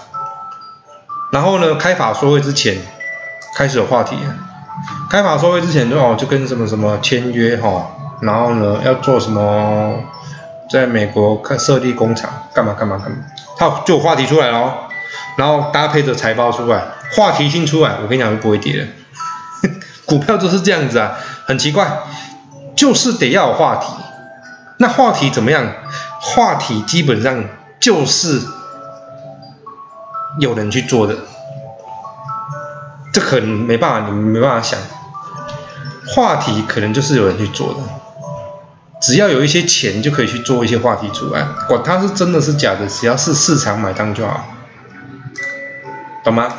[1.32, 2.76] 然后呢，开法说会之前
[3.56, 4.16] 开始有话题，
[5.10, 7.90] 开法收会之前就哦就跟什么什么签约哈，
[8.20, 9.94] 然后呢要做什么，
[10.70, 13.18] 在美国看设立工厂干嘛干嘛干嘛，
[13.58, 14.88] 他就有话题出来了。
[15.34, 16.84] 然后搭配着财报出来，
[17.16, 18.86] 话题性出来，我跟你讲就不会跌了。
[20.04, 21.16] 股票就是这样子啊，
[21.46, 22.00] 很奇怪，
[22.76, 23.86] 就是得要有话题。
[24.76, 25.66] 那话题怎么样？
[26.20, 27.44] 话题基本上
[27.80, 28.42] 就是
[30.38, 31.16] 有人去做的，
[33.12, 34.78] 这可能没办法，你没办法想。
[36.14, 37.80] 话题可能就是有人去做的，
[39.00, 44.44] 只要有一些钱就可以去做一些话题出来，管它是真的是假的，只要是市场买单就好。
[46.24, 46.52] 懂吗？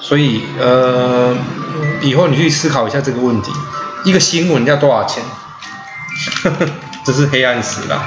[0.00, 1.34] 所以呃，
[2.02, 3.52] 以后你去思考一下这个问题：
[4.04, 5.22] 一个新闻要多少钱？
[7.04, 8.02] 这是黑暗史啦。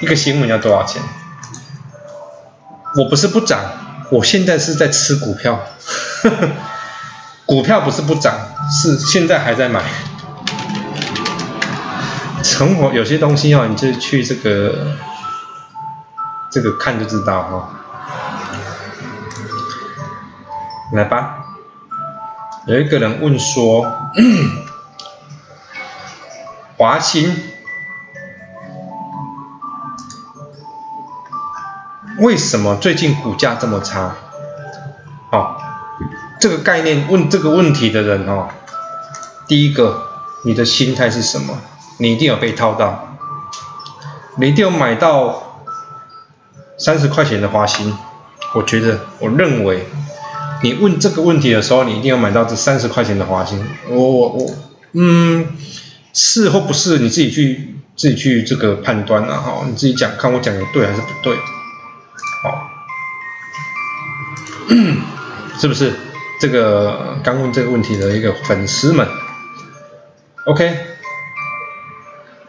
[0.00, 1.02] 一个新闻要多少钱？
[2.96, 3.60] 我不是不涨，
[4.10, 5.60] 我现在是在吃股票。
[7.46, 8.34] 股票不是不涨，
[8.70, 9.82] 是现在还在买。
[12.42, 14.92] 生活有些东西哦，你就去这个
[16.50, 17.70] 这个看就知道哈。
[20.92, 21.44] 来吧，
[22.66, 23.86] 有一个人问说，
[26.76, 27.34] 华兴
[32.20, 34.16] 为什么最近股价这么差？
[35.30, 35.56] 哦，
[36.40, 38.48] 这个概念问这个问题的人哦，
[39.46, 40.02] 第一个，
[40.44, 41.58] 你的心态是什么？
[41.98, 43.16] 你一定有被套到，
[44.36, 45.62] 你一定有买到
[46.76, 47.96] 三十块钱的华兴，
[48.54, 49.86] 我觉得，我认为。
[50.60, 53.64] 你问这个问题的时候，你一定要买到这三十块钱的华兴。
[53.90, 54.50] 我我我，
[54.92, 55.56] 嗯，
[56.12, 61.36] 是或不是你自己去自己去这个判断啊，哈，你自己讲，看我讲的对还是不对，
[65.58, 65.92] 是不是？
[66.40, 69.08] 这个刚问这个问题的一个粉丝们
[70.44, 70.76] ，OK，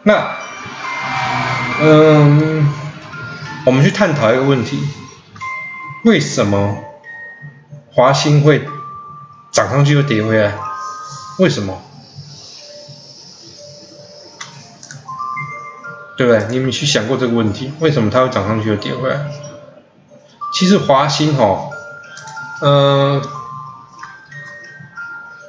[0.04, 0.36] 那，
[1.82, 2.68] 嗯，
[3.66, 4.78] 我们去探讨一个问题，
[6.04, 6.84] 为什么？
[7.92, 8.64] 华兴会
[9.50, 10.54] 涨上去又跌回来，
[11.38, 11.82] 为什么？
[16.16, 16.46] 对不对？
[16.50, 17.72] 你们去想过这个问题？
[17.80, 19.26] 为什么它会涨上去又跌回来？
[20.54, 21.69] 其实华兴哦，
[22.62, 23.22] 嗯，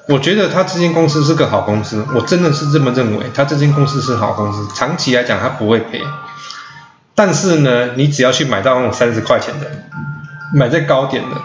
[0.07, 6.01] 我觉得他这间公司是个好公司，我真的是这么认为，他这间公司是好公司，长期来讲他不会赔。
[7.13, 9.67] 但是呢，你只要去买到那种三十块钱的，
[10.53, 11.35] 买在高点的。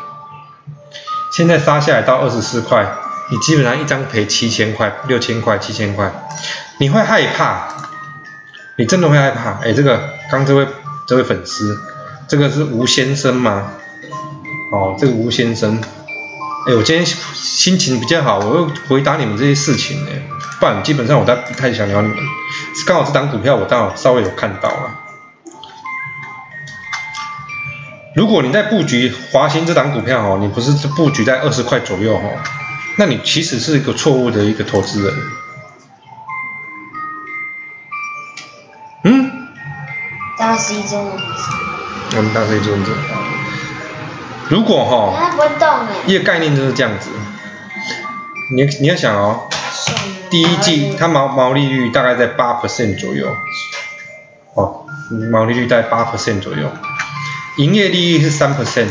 [1.33, 2.87] 现在杀下来到二十四块，
[3.31, 6.11] 你基本上一张赔七千块、六千块、七千块，
[6.79, 7.69] 你会害怕，
[8.77, 9.59] 你真的会害怕。
[9.63, 10.01] 哎，这个
[10.31, 10.67] 刚这位
[11.07, 11.79] 这位粉丝，
[12.29, 13.73] 这个是吴先生吗？
[14.73, 15.81] 哦，这个吴先生，
[16.67, 20.11] 哎，我今天心情比较好，我又回答你们这些事情呢，
[20.59, 22.17] 不然基本上我都不太想聊你们。
[22.85, 24.91] 刚好这档股票我刚好稍微有看到了。
[28.17, 32.39] 如果你在布局华兴这档股票哦，你不是布局在二十块左右哦，
[32.97, 35.15] 那你其实是一个错误的一个投资人。
[39.05, 39.31] 嗯？
[40.39, 41.23] 大 C 中的
[42.17, 43.26] 我们大 C 中的。
[44.49, 45.95] 如果哈，它不会动哎。
[46.07, 47.11] 一个概念就是这样子。
[48.55, 49.49] 你你要想哦，
[50.31, 53.27] 第一季它毛毛利率大概在八 percent 左右，
[54.55, 54.87] 哦，
[55.33, 56.71] 毛利率在八 percent 左右。
[57.59, 58.89] 营业利益是三 percent，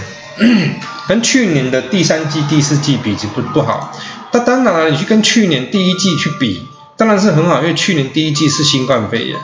[1.08, 3.96] 跟去年的第三季、第四季比就不不好。
[4.34, 9.38] 那当然了，你去跟去年第一季去比，当然是很好，因为去年第一季是新冠肺炎，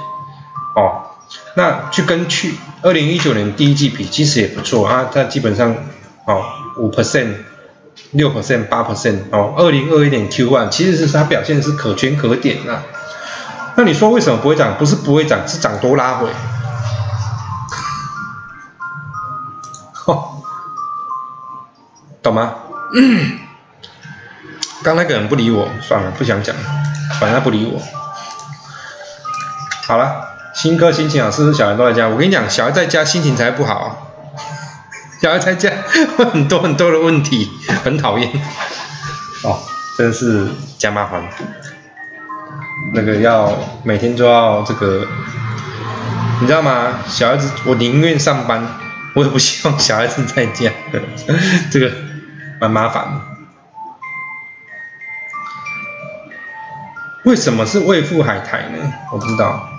[0.76, 1.04] 哦，
[1.56, 5.10] 那去跟去二零一九年第一季比，其实也不错啊。
[5.14, 5.74] 它基本上，
[6.26, 6.44] 哦，
[6.78, 7.36] 五 percent、
[8.12, 12.84] 六 percent、八 percent 哦，二零二一年 Q one 其实是它表现是可圈可点啊。
[13.76, 14.78] 那你说为什么不会涨？
[14.78, 16.30] 不是不会涨，是涨多拉回。
[22.22, 22.54] 懂吗？
[24.84, 26.56] 刚那个人不理我，算了，不想讲，
[27.20, 27.82] 反正他不理我。
[29.88, 32.08] 好了，新哥心情好，是不是小孩都在家？
[32.08, 34.11] 我跟你讲，小孩在家心情才不好、
[35.22, 35.70] 小孩在家
[36.18, 37.52] 会很多很多的问题，
[37.84, 38.28] 很讨厌。
[39.44, 39.60] 哦，
[39.96, 40.48] 真是
[40.80, 41.24] 加麻烦。
[42.96, 45.06] 那个要每天都要这个，
[46.40, 47.02] 你知道吗？
[47.08, 48.68] 小孩子，我宁愿上班，
[49.14, 50.72] 我也不希望小孩子在家，
[51.72, 51.92] 这个
[52.60, 53.22] 蛮麻烦的。
[57.26, 58.92] 为什么是未富海苔呢？
[59.12, 59.70] 我不知道。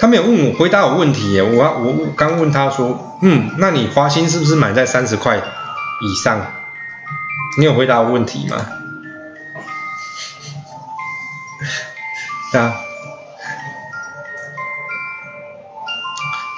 [0.00, 6.40] 他没有问我回答我问题耶，我我刚问他说，嗯，那你华兴是不是买在三十块以上？
[7.58, 8.56] 你有回答我问题吗？
[12.58, 12.74] 啊，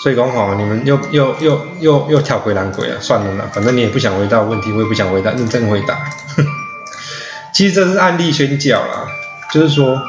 [0.03, 5.99] 所以刚好你们又又又又又跳回蓝鬼了，算了啦，反正你也不想回答问题，我也不想回答，认真回答。
[7.53, 9.09] 其实这是案例宣教啦，
[9.53, 10.01] 就是说，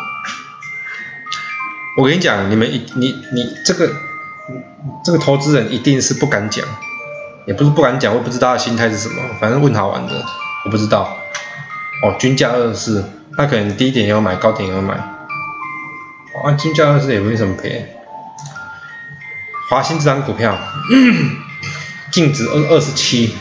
[1.95, 3.91] 我跟你讲，你们一你你这个
[5.05, 6.65] 这个投资人一定是不敢讲，
[7.45, 10.25] 也不是不敢讲，我不知道他心态是什么，反正问好玩的，
[10.65, 11.17] 我不知道。
[12.03, 14.95] 哦，均价二十四，那可能低点要买，高点要买。
[14.95, 17.95] 啊，均价二十四也没什么赔。
[19.69, 20.57] 华兴这张股票，
[22.11, 23.35] 净值二二十七，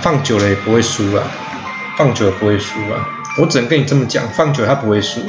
[0.00, 1.22] 放久了也不会输了。
[1.96, 5.20] 放久了不会输啊，我只能跟你这么讲，放久它不会输。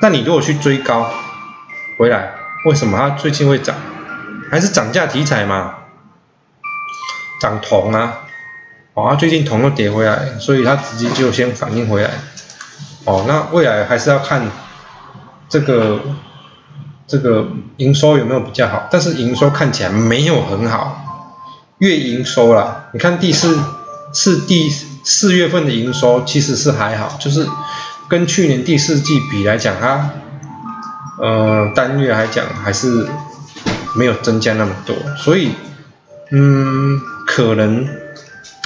[0.00, 1.10] 那你如果去追高
[1.96, 2.34] 回来，
[2.66, 3.74] 为什么它最近会涨？
[4.50, 5.74] 还是涨价题材嘛？
[7.40, 8.20] 涨铜啊，
[8.94, 12.10] 哦，最近铜又跌回来，所以它直接就先反应回来。
[13.04, 14.50] 哦，那未来还是要看
[15.48, 16.00] 这个
[17.06, 21.26] 这个营收有没有比较好，但是营收看起来没有很好，
[21.78, 23.58] 月营收啦，你看第四
[24.12, 24.72] 是第。
[25.06, 27.46] 四月份的营收其实是还好，就是
[28.08, 30.12] 跟去年第四季比来讲，它
[31.18, 33.08] 呃单月来讲还是
[33.94, 35.54] 没有增加那么多，所以
[36.30, 37.88] 嗯可能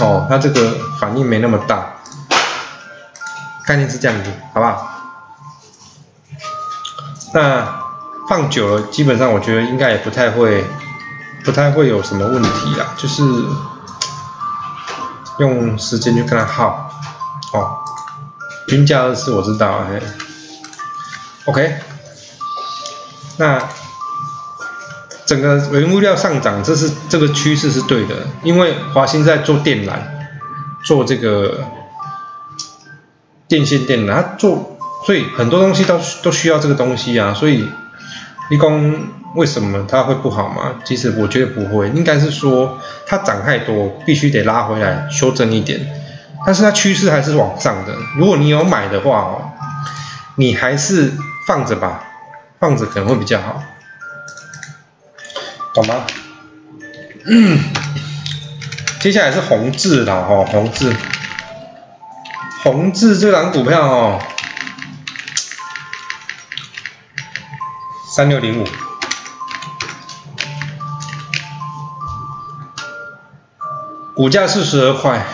[0.00, 1.94] 哦它这个反应没那么大，
[3.66, 4.88] 概念是这样子，好不好？
[7.34, 7.80] 那
[8.28, 10.64] 放久了，基本上我觉得应该也不太会
[11.44, 13.22] 不太会有什么问题啦，就是。
[15.38, 16.90] 用时间去跟他耗，
[17.52, 17.78] 哦，
[18.66, 19.84] 均价二十我知道
[21.44, 21.78] ，OK，
[23.38, 23.62] 那
[25.24, 29.98] 整个原物料上涨，这是这个趋势是对的，因为华兴在做电缆，
[30.84, 31.64] 做这个
[33.46, 37.68] 电线电缆，它做，所以很多东西都都需要这个东西啊，所以
[38.50, 38.94] 立功。
[39.34, 40.76] 为什么它会不好吗？
[40.86, 45.86] 其实我觉得不会，应该是说它涨太多，必须得拉回来修正一点。
[46.46, 47.92] 但是它趋势还是往上的。
[48.16, 49.52] 如果你有买的话哦，
[50.36, 51.12] 你还是
[51.46, 52.07] 放着吧，
[52.60, 53.62] 放着可能会比较好，
[55.74, 56.06] 懂吗？
[59.00, 60.92] 接下来是宏志啦，哦，宏志，
[62.64, 64.20] 宏志这档股票哦，
[68.16, 68.66] 三六零五。
[74.16, 75.24] 股价四十二块，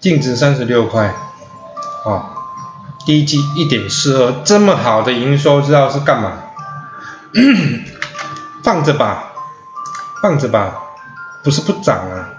[0.00, 1.06] 净值三十六块，
[2.04, 2.33] 啊，
[3.06, 6.32] 第一季一点四二，这么好的营收，知道是干嘛？
[8.64, 9.32] 放着吧，
[10.22, 10.74] 放着吧，
[11.42, 12.30] 不是不涨啊，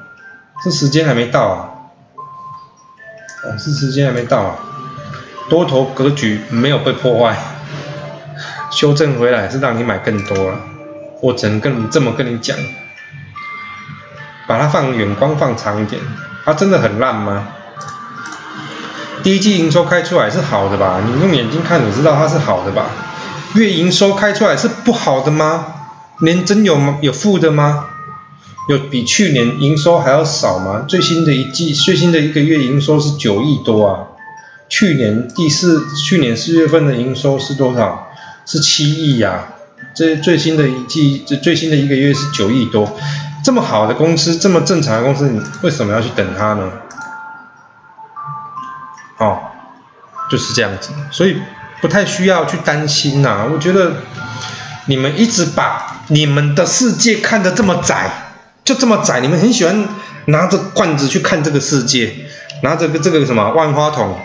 [0.64, 1.70] 是时间还没到啊，
[3.44, 4.56] 哦，是时间还没到啊，
[5.50, 7.38] 多头格局没有被破坏，
[8.72, 10.58] 修正回来是让你买更多了。
[11.22, 12.58] 我只能跟你这么跟你讲，
[14.48, 16.02] 把它放远光放长一点，
[16.44, 17.50] 它真的很烂吗？
[19.26, 21.02] 第一季营收开出来是好的吧？
[21.04, 22.92] 你用眼睛看，你知道它是好的吧？
[23.56, 25.66] 月营收开出来是不好的吗？
[26.20, 27.00] 年真有吗？
[27.02, 27.88] 有负的吗？
[28.70, 30.86] 有比去年营收还要少吗？
[30.88, 33.98] 最新的一季最新的一个月营收是九亿多啊，
[34.70, 38.10] 去年第四去年四月份的营收是多少？
[38.46, 39.48] 是七亿呀。
[39.96, 42.96] 这最新的一季，这最新的一个月是九亿多，
[43.44, 46.72] 这么好的公司，这么正常的公司，你为什么要去等它呢？
[49.18, 49.40] 哦，
[50.30, 51.38] 就是这样子，所以
[51.82, 53.46] 不太需要去担心呐。
[53.52, 53.98] 我觉得
[54.86, 58.10] 你们一直把你们的世界看得这么窄，
[58.64, 59.88] 就这么窄，你们很喜欢
[60.26, 62.14] 拿着罐子去看这个世界，
[62.62, 64.18] 拿着个这个什么万花筒，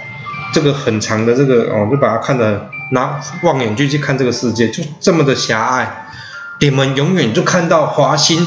[0.52, 6.06] 这个很长的这个哦，就把它看得拿望远镜去看这个世界，就这么的狭隘。
[6.58, 8.46] 你们永远就看到华星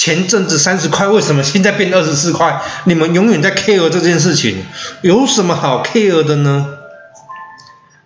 [0.00, 2.62] 前阵子三十块，为什么现在变二十四块？
[2.84, 4.64] 你们永远在 care 这件事情，
[5.02, 6.68] 有什么好 care 的呢？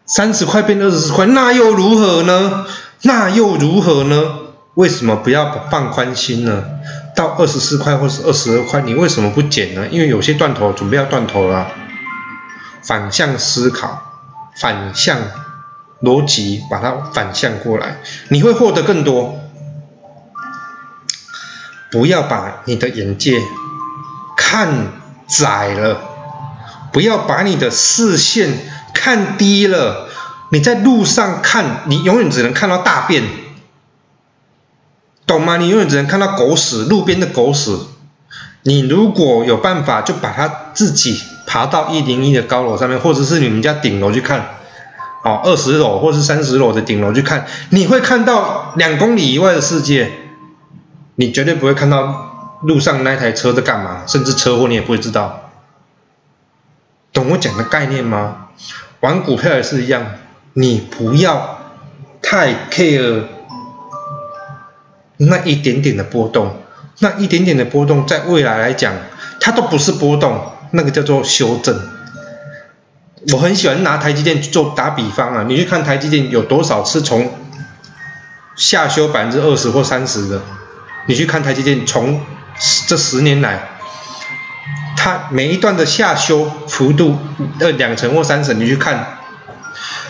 [0.07, 2.65] 三十块变二十四块，那又如何呢？
[3.03, 4.39] 那又如何呢？
[4.73, 6.65] 为什么不要放宽心呢？
[7.15, 9.87] 到二十四块或是二十二块，你为什么不减呢？
[9.91, 11.69] 因为有些断头准备要断头了，
[12.83, 14.01] 反向思考，
[14.57, 15.19] 反向
[16.01, 19.42] 逻辑，把它反向过来，你会获得更多。
[21.93, 23.39] 不要把你的眼界
[24.35, 24.87] 看
[25.29, 26.01] 窄了，
[26.91, 28.59] 不要把你的视线
[28.95, 30.09] 看低了。
[30.51, 33.25] 你在路上看，你永远只能看到大便，
[35.27, 35.59] 懂吗？
[35.59, 37.79] 你永远只能看到狗屎，路边的狗屎。
[38.63, 44.41] 你如果有办法，就把它自己爬到一零一的高楼上面，或者是你们家顶楼去看，
[45.25, 50.22] 哦，二十楼或是三十楼的顶楼去看，你会看到两公里以外的世界。
[51.23, 55.53] 你绝对不会看到路上那台车在干嘛，甚至车祸你也不会知道，
[57.13, 58.49] 懂我讲的概念吗？
[58.99, 60.05] 玩股票也是一样，
[60.55, 61.61] 你不要
[62.21, 63.23] 太 care
[65.17, 66.57] 那一点点的波动，
[66.99, 68.93] 那一点点的波动在未来来讲，
[69.41, 71.81] 它都不是波动，那个叫做修正。
[73.33, 77.33] 我很喜欢拿台积电做打比方啊，你去看台积电有多少次从
[78.57, 80.43] 下修百分之二十或三十的。
[81.07, 82.21] 你去看台积电，从
[82.87, 83.71] 这十年来，
[84.97, 87.19] 它每一段的下修幅度，
[87.59, 89.19] 呃，两成或三成，你去看，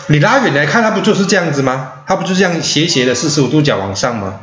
[0.07, 1.93] 你拉远来看，它不就是这样子吗？
[2.05, 4.39] 它不就这样斜斜的四十五度角往上吗？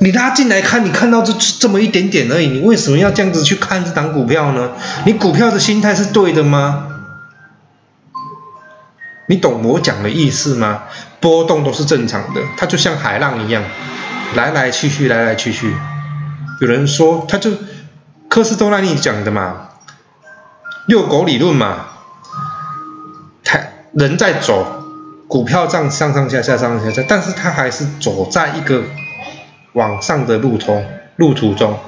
[0.00, 4.72] 你拉近来看，你看到这这么一点点而已，你为什么要这样子去看这档股票呢？
[5.04, 6.86] 你股票的心态是对的吗？
[9.28, 10.84] 你懂我讲的意思吗？
[11.20, 13.62] 波动都是正常的，它就像海浪一样。
[14.34, 15.74] 来来去去，来来去去。
[16.60, 17.52] 有人说，他就
[18.28, 19.68] 科斯多拉尼讲的嘛，
[20.86, 21.86] 遛狗理论嘛。
[23.44, 23.60] 他
[23.92, 24.82] 人在走，
[25.28, 28.84] 股票这样上上下下上上下下，但是他还是走在一个
[29.72, 30.82] 往上的路途
[31.16, 31.78] 路途中。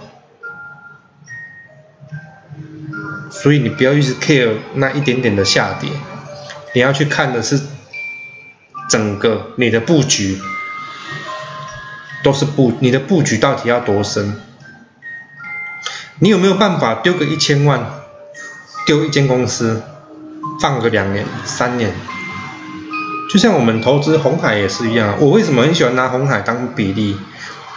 [3.30, 5.90] 所以你不要一直 care 那一点点的下跌，
[6.74, 7.60] 你要去看的是
[8.88, 10.40] 整个你的布局。
[12.22, 14.40] 都是布，你的布局到底要多深？
[16.18, 17.92] 你有没有办法丢个一千万，
[18.86, 19.82] 丢一间公司，
[20.60, 21.92] 放个两年、三年？
[23.30, 25.16] 就像我们投资红海也是一样。
[25.20, 27.16] 我为什么很喜欢拿红海当比例？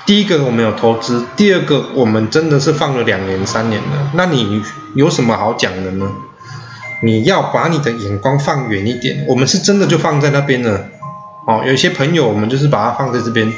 [0.05, 4.11] 第一个我们有投资，第二个我们真的是放了两年、三年了。
[4.15, 4.63] 那你
[4.95, 6.09] 有什么好讲的呢？
[7.03, 9.25] 你要把你的眼光放远一点。
[9.27, 10.85] 我们是真的就放在那边了。
[11.45, 13.51] 哦，有些朋友我们就是把它放在这边。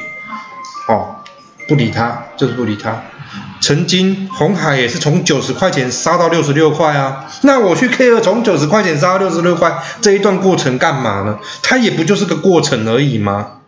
[0.87, 1.15] 哦，
[1.67, 3.03] 不理他，就是不理他。
[3.61, 11.39] 曾经红海也是从九十块钱杀到六十六块啊，那我去 K 二从九十块钱杀到六十六块，这一段过程干嘛呢？
[11.61, 13.59] 它也不就是个过程而已吗？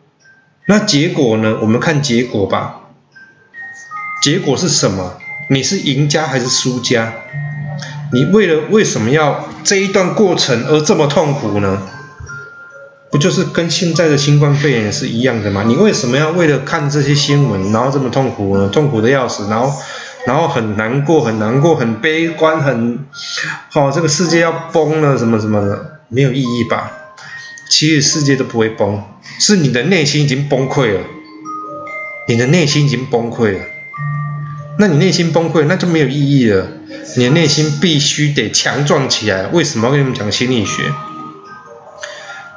[0.67, 1.59] 那结果呢？
[1.61, 2.81] 我们看结果吧。
[4.21, 5.13] 结果是什么？
[5.49, 7.13] 你是赢家还是输家？
[8.11, 11.81] 你为了为什么要这一段过程而这么痛苦呢？
[13.15, 15.63] 不就是跟现在的新冠肺炎是一样的吗？
[15.65, 18.67] 你为什么要为了看这些新闻，然后这么痛苦呢？
[18.67, 19.71] 痛苦的要死，然后，
[20.27, 22.99] 然后很难过，很难过，很悲观，很，
[23.69, 26.91] 好，这个世界要崩了，什么什么的，没有意义吧？
[27.69, 29.01] 其实世界都不会崩，
[29.39, 30.99] 是你的内心已经崩溃了，
[32.27, 33.59] 你的内心已经崩溃了，
[34.77, 36.67] 那你内心崩溃，那就没有意义了。
[37.15, 39.47] 你的内心必须得强壮起来。
[39.53, 40.83] 为什么要跟你们讲心理学？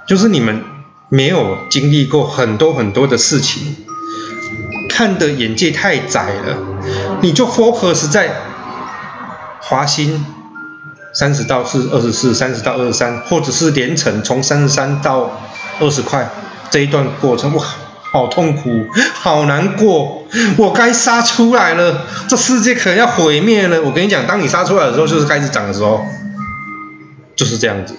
[0.09, 0.63] 就是你们
[1.11, 3.77] 没有经历过很多很多的事情，
[4.89, 6.57] 看的眼界太窄了，
[7.21, 8.31] 你就 focus 在
[9.61, 10.25] 华兴
[11.13, 15.39] 三十到四二十四，三十到二十三，或者是连城从三十三到
[15.79, 16.31] 二十块
[16.71, 17.63] 这一段过程，哇，
[18.11, 23.83] 好痛苦，好难过，我该杀出来了，这世界可能要毁灭了。
[23.83, 26.01] 我跟你讲，当你杀出来的时候，就是开始涨的时候，
[27.37, 27.95] 就是这样子。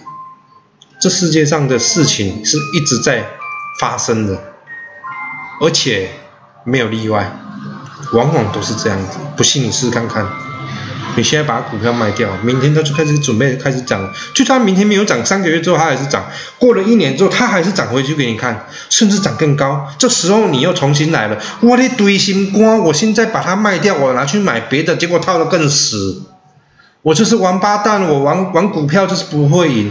[0.99, 3.25] 这世界上的事情是一直在
[3.79, 4.37] 发生的，
[5.61, 6.09] 而且
[6.65, 7.31] 没有例外，
[8.11, 9.17] 往往都是这样子。
[9.37, 10.27] 不信你试试看看，
[11.15, 16.25] 你现在把股票卖掉，明天它就开始准备开始涨，就算明天没有涨，三个月之后它还是涨，
[16.57, 19.87] 过了一年之后它还是涨回去给你看，甚至涨更高。
[19.97, 26.23] 这时候你又重新来了，我的堆心瓜，我现在把它卖掉，我拿去买别的，结果套的更死。
[27.01, 29.89] 我就是王八蛋，我玩玩股票就是不会赢。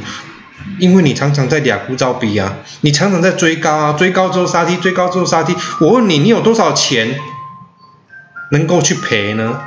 [0.79, 5.57] 因为你常常在俩枯招比啊，你常常在追高啊，追高之后杀低，追高之后杀低。
[5.81, 7.19] 我问你，你有多少钱
[8.51, 9.61] 能够去赔呢？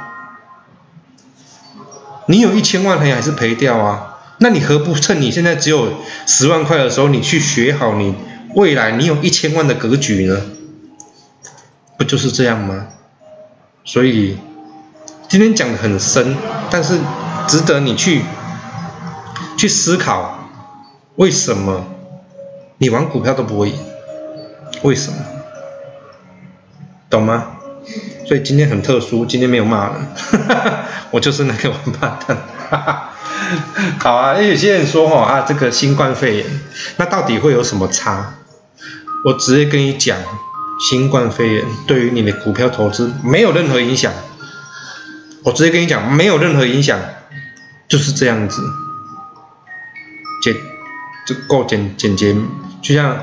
[2.28, 4.20] 你有一千万赔还是赔掉啊？
[4.38, 5.94] 那你何不趁你现在只有
[6.26, 8.16] 十万块的时候，你去学好你
[8.56, 10.42] 未来你有一千万的格局呢？
[11.98, 12.88] 不就是这样吗？
[13.84, 14.38] 所以
[15.28, 16.36] 今天讲的很深，
[16.70, 17.00] 但是
[17.48, 18.22] 值得你去
[19.58, 20.41] 去思考，
[21.16, 21.86] 为什么
[22.78, 23.76] 你玩股票都不会赢？
[24.84, 25.18] 为什么？
[27.10, 27.58] 懂吗？
[28.28, 30.08] 所以今天很特殊，今天没有骂人，
[31.12, 32.38] 我就是那个王八蛋。
[34.00, 36.46] 好啊，有些人说哈啊，这个新冠肺炎，
[36.98, 38.36] 那到底会有什么差？
[39.26, 40.18] 我直接跟你讲。
[40.90, 44.12] 新冠肺炎对于你的股票投资没有任何影响，
[45.44, 46.98] 我直接跟你讲，没有任何影响，
[47.88, 48.64] 就是这样子，
[50.42, 50.56] 简
[51.32, 52.36] 就够简简洁，
[52.82, 53.18] 就像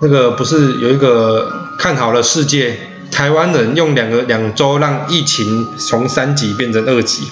[0.00, 2.76] 那个不是有一个看好了世界，
[3.10, 7.28] 台湾人用两个两周让疫情从三级变成二级，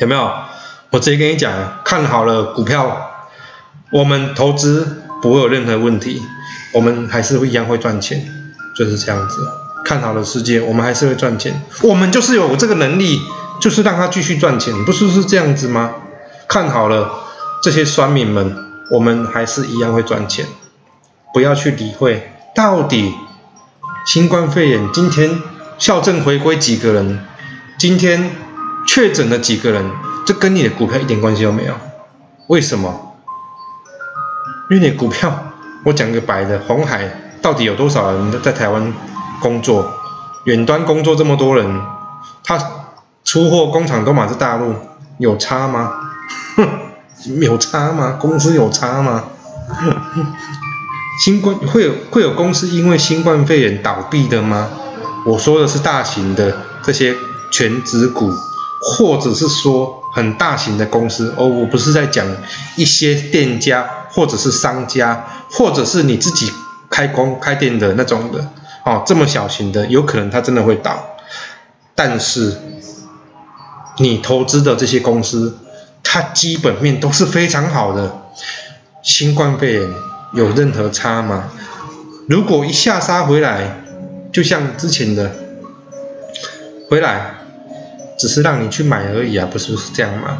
[0.00, 0.30] 有没有？
[0.90, 1.52] 我直接跟你讲，
[1.84, 3.10] 看好了股票，
[3.90, 6.22] 我们投资不会有任何问题，
[6.72, 8.24] 我们还是会一样会赚钱。
[8.76, 9.46] 就是这样子，
[9.84, 11.62] 看好了世界，我们还是会赚钱。
[11.82, 13.20] 我们就是有这个能力，
[13.60, 15.92] 就是让他继续赚钱，不是是这样子吗？
[16.48, 17.08] 看好了
[17.62, 20.46] 这些酸民们，我们还是一样会赚钱。
[21.32, 23.14] 不要去理会到底
[24.06, 25.42] 新冠肺炎今天
[25.78, 27.24] 校正回归几个人，
[27.78, 28.30] 今天
[28.86, 29.90] 确诊了几个人，
[30.26, 31.74] 这跟你的股票一点关系都没有。
[32.46, 33.16] 为什么？
[34.70, 35.52] 因为你股票，
[35.84, 37.20] 我讲个白的，红海。
[37.42, 38.94] 到底有多少人在台湾
[39.40, 39.92] 工作？
[40.44, 41.82] 远端工作这么多人，
[42.42, 42.58] 他
[43.24, 44.74] 出货工厂都满是大陆，
[45.18, 45.92] 有差吗？
[46.56, 46.68] 哼，
[47.40, 48.18] 有差吗？
[48.20, 49.24] 公司有差吗？
[51.24, 54.68] 新冠会有会有公司因为新冠肺炎倒闭的吗？
[55.26, 57.14] 我说的是大型的这些
[57.50, 58.30] 全职股，
[58.82, 62.26] 或者是说很大型的公司哦，我不是在讲
[62.76, 66.52] 一些店家或者是商家，或者是你自己。
[66.90, 68.38] 开工开店的那种的，
[68.84, 71.04] 哦，这么小型的，有可能它真的会倒。
[71.96, 72.56] 但是
[73.98, 75.58] 你投资的这些公司，
[76.04, 78.20] 它基本面都是非常好的。
[79.02, 79.88] 新冠肺炎
[80.34, 81.50] 有任何差吗？
[82.28, 83.82] 如果一下杀回来，
[84.32, 85.32] 就像之前的
[86.88, 87.34] 回来，
[88.18, 90.38] 只是让你去买而已啊，不是是这样吗？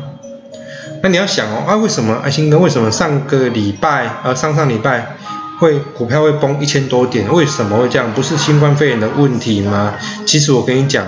[1.02, 5.16] 那你要想哦，啊，为什么爱兴哥为什么上个礼拜呃上上礼拜？
[5.60, 8.12] 会股票会崩一千多点，为什么会这样？
[8.12, 9.94] 不是新冠肺炎的问题吗？
[10.26, 11.06] 其实我跟你讲，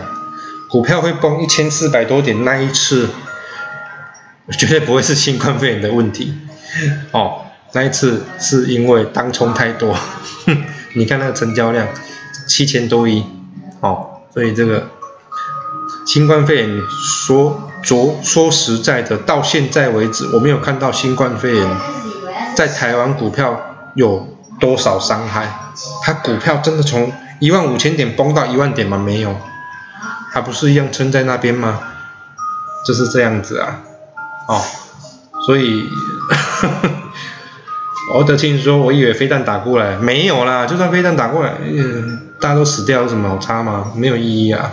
[0.68, 3.08] 股票会崩一千四百多点那一次，
[4.58, 6.34] 绝对不会是新冠肺炎的问题。
[7.12, 9.96] 哦，那一次是因为当冲太多，
[10.94, 11.86] 你看那个成交量
[12.46, 13.24] 七千多亿，
[13.80, 14.88] 哦，所以这个
[16.06, 16.82] 新冠肺炎
[17.26, 21.68] 说说说实在的，到现在为止，我没有看到新冠肺炎
[22.54, 24.32] 在台湾股票有。
[24.58, 25.46] 多少伤害？
[26.02, 28.96] 它股票真的从一万五千点崩到一万点吗？
[28.96, 29.36] 没有，
[30.32, 31.78] 它不是一样撑在那边吗？
[32.86, 33.80] 就是这样子啊，
[34.48, 34.62] 哦，
[35.46, 35.88] 所以，
[38.14, 43.92] 欧德庆说，我以为飞弹打过来，没有啦，就算飞弹打过来，嗯，大家都死掉有什么好差吗？
[43.94, 44.72] 没有意义啊。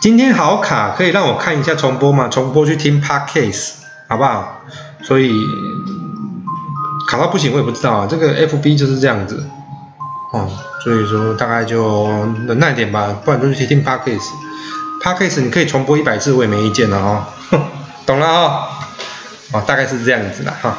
[0.00, 2.28] 今天好卡，可以让我看一下重播吗？
[2.28, 3.72] 重播去听 Podcast
[4.08, 4.60] 好不好？
[5.02, 5.32] 所以。
[7.08, 8.06] 卡到不行，我也不知道啊。
[8.10, 9.40] 这个 F B 就是这样子，
[10.32, 10.50] 哦，
[10.82, 12.04] 所以说大概就
[12.48, 14.32] 忍耐点吧，不然就去听 p a r k a s
[15.00, 17.24] p a r k a s 你可以重播一百次，我也没意见的哦，
[18.06, 18.68] 懂了哦，
[19.52, 20.78] 哦，大概是这样子的哈。